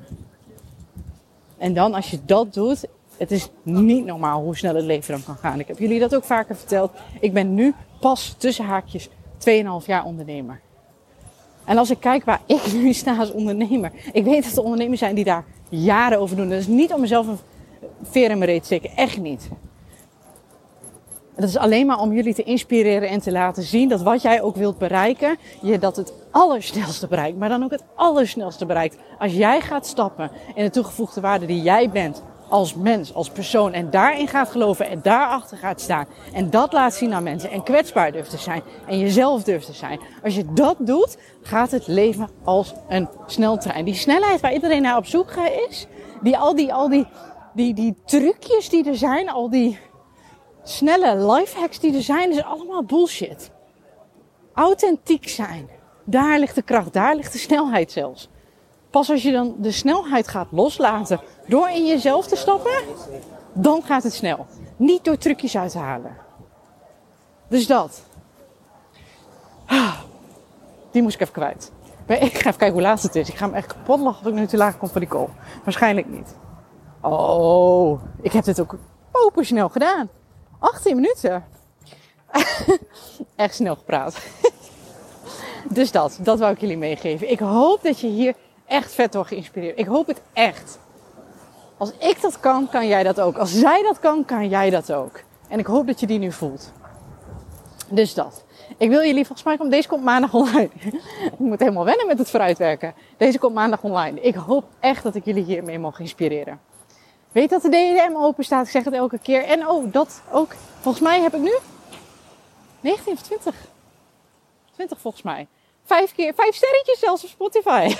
En 1.58 1.74
dan 1.74 1.94
als 1.94 2.10
je 2.10 2.24
dat 2.24 2.54
doet 2.54 2.86
het 3.18 3.30
is 3.30 3.48
niet 3.62 4.04
normaal 4.04 4.42
hoe 4.42 4.56
snel 4.56 4.74
het 4.74 4.84
leven 4.84 5.14
dan 5.14 5.24
kan 5.24 5.36
gaan. 5.36 5.60
Ik 5.60 5.68
heb 5.68 5.78
jullie 5.78 5.98
dat 5.98 6.14
ook 6.14 6.24
vaker 6.24 6.56
verteld. 6.56 6.90
Ik 7.20 7.32
ben 7.32 7.54
nu 7.54 7.74
pas 8.00 8.34
tussen 8.38 8.64
haakjes 8.64 9.08
2,5 9.08 9.14
jaar 9.86 10.04
ondernemer. 10.04 10.60
En 11.64 11.78
als 11.78 11.90
ik 11.90 12.00
kijk 12.00 12.24
waar 12.24 12.40
ik 12.46 12.72
nu 12.82 12.92
sta 12.92 13.16
als 13.16 13.32
ondernemer. 13.32 13.92
Ik 14.12 14.24
weet 14.24 14.44
dat 14.44 14.56
er 14.56 14.62
ondernemers 14.62 15.00
zijn 15.00 15.14
die 15.14 15.24
daar 15.24 15.44
jaren 15.68 16.18
over 16.18 16.36
doen. 16.36 16.48
Dat 16.48 16.58
is 16.58 16.66
niet 16.66 16.92
om 16.92 17.00
mezelf 17.00 17.26
een 17.26 17.38
veer 18.02 18.30
in 18.30 18.38
mijn 18.38 18.50
reet 18.50 18.60
te 18.60 18.66
steken. 18.66 18.96
Echt 18.96 19.18
niet. 19.18 19.48
Dat 21.36 21.48
is 21.48 21.56
alleen 21.56 21.86
maar 21.86 22.00
om 22.00 22.12
jullie 22.12 22.34
te 22.34 22.42
inspireren 22.42 23.08
en 23.08 23.20
te 23.20 23.32
laten 23.32 23.62
zien 23.62 23.88
dat 23.88 24.02
wat 24.02 24.22
jij 24.22 24.42
ook 24.42 24.56
wilt 24.56 24.78
bereiken, 24.78 25.36
je 25.62 25.78
dat 25.78 25.96
het 25.96 26.12
allersnelste 26.30 27.06
bereikt. 27.06 27.38
Maar 27.38 27.48
dan 27.48 27.62
ook 27.62 27.70
het 27.70 27.84
allersnelste 27.94 28.66
bereikt. 28.66 28.96
Als 29.18 29.32
jij 29.32 29.60
gaat 29.60 29.86
stappen 29.86 30.30
in 30.54 30.64
de 30.64 30.70
toegevoegde 30.70 31.20
waarde 31.20 31.46
die 31.46 31.62
jij 31.62 31.90
bent 31.90 32.22
als 32.48 32.74
mens, 32.74 33.14
als 33.14 33.30
persoon 33.30 33.72
en 33.72 33.90
daarin 33.90 34.28
gaat 34.28 34.48
geloven 34.48 34.88
en 34.88 35.00
daarachter 35.02 35.56
gaat 35.56 35.80
staan 35.80 36.06
en 36.32 36.50
dat 36.50 36.72
laat 36.72 36.94
zien 36.94 37.14
aan 37.14 37.22
mensen 37.22 37.50
en 37.50 37.62
kwetsbaar 37.62 38.12
durft 38.12 38.30
te 38.30 38.38
zijn 38.38 38.62
en 38.86 38.98
jezelf 38.98 39.42
durft 39.42 39.66
te 39.66 39.72
zijn. 39.72 40.00
Als 40.24 40.34
je 40.34 40.52
dat 40.52 40.76
doet, 40.78 41.16
gaat 41.42 41.70
het 41.70 41.86
leven 41.86 42.28
als 42.44 42.74
een 42.88 43.08
sneltrein. 43.26 43.84
Die 43.84 43.94
snelheid 43.94 44.40
waar 44.40 44.52
iedereen 44.52 44.82
naar 44.82 44.96
op 44.96 45.06
zoek 45.06 45.30
is, 45.68 45.86
die 46.22 46.38
al 46.38 46.54
die, 46.54 46.72
al 46.72 46.88
die, 46.88 47.06
die, 47.54 47.74
die 47.74 47.96
trucjes 48.04 48.68
die 48.68 48.88
er 48.88 48.96
zijn, 48.96 49.30
al 49.30 49.50
die 49.50 49.78
snelle 50.62 51.32
lifehacks 51.32 51.80
die 51.80 51.94
er 51.94 52.02
zijn, 52.02 52.30
is 52.30 52.42
allemaal 52.42 52.84
bullshit. 52.84 53.50
Authentiek 54.54 55.28
zijn. 55.28 55.68
Daar 56.04 56.38
ligt 56.38 56.54
de 56.54 56.62
kracht, 56.62 56.92
daar 56.92 57.16
ligt 57.16 57.32
de 57.32 57.38
snelheid 57.38 57.92
zelfs. 57.92 58.28
Pas 58.96 59.10
als 59.10 59.22
je 59.22 59.32
dan 59.32 59.54
de 59.58 59.70
snelheid 59.70 60.28
gaat 60.28 60.46
loslaten 60.50 61.20
door 61.46 61.68
in 61.68 61.86
jezelf 61.86 62.26
te 62.26 62.36
stappen, 62.36 62.72
dan 63.52 63.82
gaat 63.82 64.02
het 64.02 64.14
snel. 64.14 64.46
Niet 64.76 65.04
door 65.04 65.16
trucjes 65.16 65.56
uit 65.56 65.70
te 65.70 65.78
halen. 65.78 66.16
Dus 67.48 67.66
dat. 67.66 68.02
Die 70.90 71.02
moest 71.02 71.14
ik 71.14 71.20
even 71.20 71.32
kwijt. 71.32 71.72
Ik 72.06 72.18
ga 72.18 72.22
even 72.22 72.40
kijken 72.42 72.72
hoe 72.72 72.82
laat 72.82 73.02
het 73.02 73.14
is. 73.14 73.28
Ik 73.28 73.34
ga 73.34 73.46
me 73.46 73.56
echt 73.56 73.66
kapot 73.66 74.00
lachen 74.00 74.20
of 74.20 74.32
ik 74.32 74.34
nu 74.34 74.46
te 74.46 74.56
laag 74.56 74.78
kom 74.78 74.88
voor 74.88 75.00
die 75.00 75.08
call. 75.08 75.28
Waarschijnlijk 75.64 76.08
niet. 76.08 76.36
Oh, 77.00 78.00
ik 78.22 78.32
heb 78.32 78.44
dit 78.44 78.60
ook 78.60 78.76
open 79.12 79.44
snel 79.44 79.68
gedaan. 79.68 80.08
18 80.58 80.94
minuten. 80.94 81.44
echt 83.36 83.54
snel 83.54 83.74
gepraat. 83.76 84.18
dus 85.78 85.90
dat, 85.92 86.18
dat 86.22 86.38
wou 86.38 86.52
ik 86.52 86.60
jullie 86.60 86.78
meegeven. 86.78 87.30
Ik 87.30 87.38
hoop 87.38 87.82
dat 87.82 88.00
je 88.00 88.06
hier 88.06 88.34
echt 88.66 88.92
vet 88.92 89.12
door 89.12 89.24
geïnspireerd. 89.24 89.78
Ik 89.78 89.86
hoop 89.86 90.06
het 90.06 90.22
echt. 90.32 90.78
Als 91.76 91.92
ik 91.98 92.20
dat 92.20 92.40
kan, 92.40 92.68
kan 92.68 92.86
jij 92.86 93.02
dat 93.02 93.20
ook. 93.20 93.36
Als 93.36 93.58
zij 93.58 93.82
dat 93.82 93.98
kan, 93.98 94.24
kan 94.24 94.48
jij 94.48 94.70
dat 94.70 94.92
ook. 94.92 95.20
En 95.48 95.58
ik 95.58 95.66
hoop 95.66 95.86
dat 95.86 96.00
je 96.00 96.06
die 96.06 96.18
nu 96.18 96.32
voelt. 96.32 96.72
Dus 97.88 98.14
dat. 98.14 98.44
Ik 98.76 98.88
wil 98.88 99.04
jullie, 99.04 99.26
volgens 99.26 99.58
mij 99.58 99.68
deze 99.68 99.88
komt 99.88 100.04
maandag 100.04 100.34
online. 100.34 100.68
ik 101.32 101.38
moet 101.38 101.58
helemaal 101.58 101.84
wennen 101.84 102.06
met 102.06 102.18
het 102.18 102.30
vooruitwerken. 102.30 102.94
Deze 103.16 103.38
komt 103.38 103.54
maandag 103.54 103.82
online. 103.82 104.20
Ik 104.20 104.34
hoop 104.34 104.64
echt 104.80 105.02
dat 105.02 105.14
ik 105.14 105.24
jullie 105.24 105.44
hiermee 105.44 105.78
mag 105.78 106.00
inspireren. 106.00 106.60
Weet 107.32 107.50
dat 107.50 107.62
de 107.62 107.68
DDM 107.68 108.16
open 108.16 108.44
staat. 108.44 108.64
Ik 108.64 108.70
zeg 108.70 108.84
het 108.84 108.94
elke 108.94 109.18
keer. 109.18 109.44
En 109.44 109.68
oh, 109.68 109.92
dat 109.92 110.22
ook. 110.30 110.54
Volgens 110.80 111.04
mij 111.04 111.20
heb 111.20 111.34
ik 111.34 111.40
nu 111.40 111.54
19 112.80 113.12
of 113.12 113.22
20. 113.22 113.54
20 114.74 114.98
volgens 115.00 115.22
mij. 115.22 115.46
Vijf 115.86 116.14
keer, 116.14 116.34
vijf 116.34 116.54
sterretjes 116.54 116.98
zelfs 116.98 117.24
op 117.24 117.28
Spotify. 117.28 117.94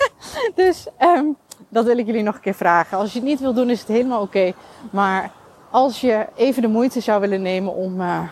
dus 0.54 0.86
um, 1.00 1.36
dat 1.68 1.84
wil 1.84 1.98
ik 1.98 2.06
jullie 2.06 2.22
nog 2.22 2.34
een 2.34 2.40
keer 2.40 2.54
vragen. 2.54 2.98
Als 2.98 3.12
je 3.12 3.18
het 3.18 3.28
niet 3.28 3.40
wil 3.40 3.54
doen, 3.54 3.70
is 3.70 3.78
het 3.80 3.88
helemaal 3.88 4.20
oké. 4.20 4.52
Maar 4.90 5.30
als 5.70 6.00
je 6.00 6.26
even 6.36 6.62
de 6.62 6.68
moeite 6.68 7.00
zou 7.00 7.20
willen 7.20 7.42
nemen 7.42 7.74
om 7.74 8.00
uh, 8.00 8.22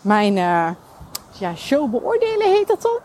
mijn 0.00 0.36
uh, 0.36 0.70
ja, 1.38 1.54
show 1.56 1.90
beoordelen, 1.90 2.52
heet 2.52 2.68
dat 2.68 2.82
dan? 2.82 2.98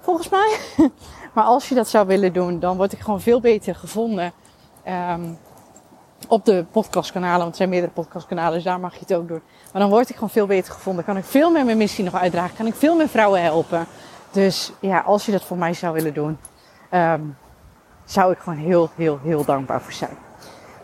Volgens 0.00 0.28
mij. 0.28 0.56
maar 1.34 1.44
als 1.44 1.68
je 1.68 1.74
dat 1.74 1.88
zou 1.88 2.06
willen 2.06 2.32
doen, 2.32 2.60
dan 2.60 2.76
word 2.76 2.92
ik 2.92 3.00
gewoon 3.00 3.20
veel 3.20 3.40
beter 3.40 3.74
gevonden. 3.74 4.32
Um, 4.88 5.38
op 6.28 6.44
de 6.44 6.64
podcastkanalen, 6.70 7.38
want 7.38 7.50
er 7.50 7.56
zijn 7.56 7.68
meerdere 7.68 7.92
podcastkanalen, 7.92 8.52
dus 8.52 8.64
daar 8.64 8.80
mag 8.80 8.92
je 8.92 9.00
het 9.00 9.14
ook 9.14 9.28
doen. 9.28 9.42
Maar 9.72 9.82
dan 9.82 9.90
word 9.90 10.08
ik 10.08 10.14
gewoon 10.14 10.30
veel 10.30 10.46
beter 10.46 10.72
gevonden. 10.72 11.04
Kan 11.04 11.16
ik 11.16 11.24
veel 11.24 11.50
meer 11.50 11.64
mijn 11.64 11.76
missie 11.76 12.04
nog 12.04 12.14
uitdragen. 12.14 12.56
Kan 12.56 12.66
ik 12.66 12.74
veel 12.74 12.96
meer 12.96 13.08
vrouwen 13.08 13.42
helpen. 13.42 13.86
Dus 14.36 14.72
ja, 14.80 15.00
als 15.00 15.26
je 15.26 15.32
dat 15.32 15.44
voor 15.44 15.56
mij 15.56 15.74
zou 15.74 15.94
willen 15.94 16.14
doen, 16.14 16.38
um, 16.90 17.36
zou 18.04 18.32
ik 18.32 18.38
gewoon 18.38 18.58
heel, 18.58 18.90
heel, 18.96 19.18
heel 19.22 19.44
dankbaar 19.44 19.80
voor 19.82 19.92
zijn. 19.92 20.16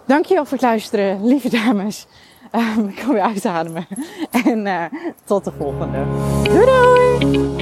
Dankjewel 0.05 0.45
voor 0.45 0.53
het 0.53 0.67
luisteren, 0.67 1.27
lieve 1.27 1.49
dames. 1.49 2.07
Um, 2.53 2.89
ik 2.89 2.97
kan 2.97 3.13
weer 3.13 3.23
uitademen. 3.23 3.87
En 4.45 4.67
uh, 4.67 4.85
tot 5.25 5.45
de 5.45 5.53
volgende. 5.59 6.05
Doei 6.43 6.65
doei! 6.65 7.62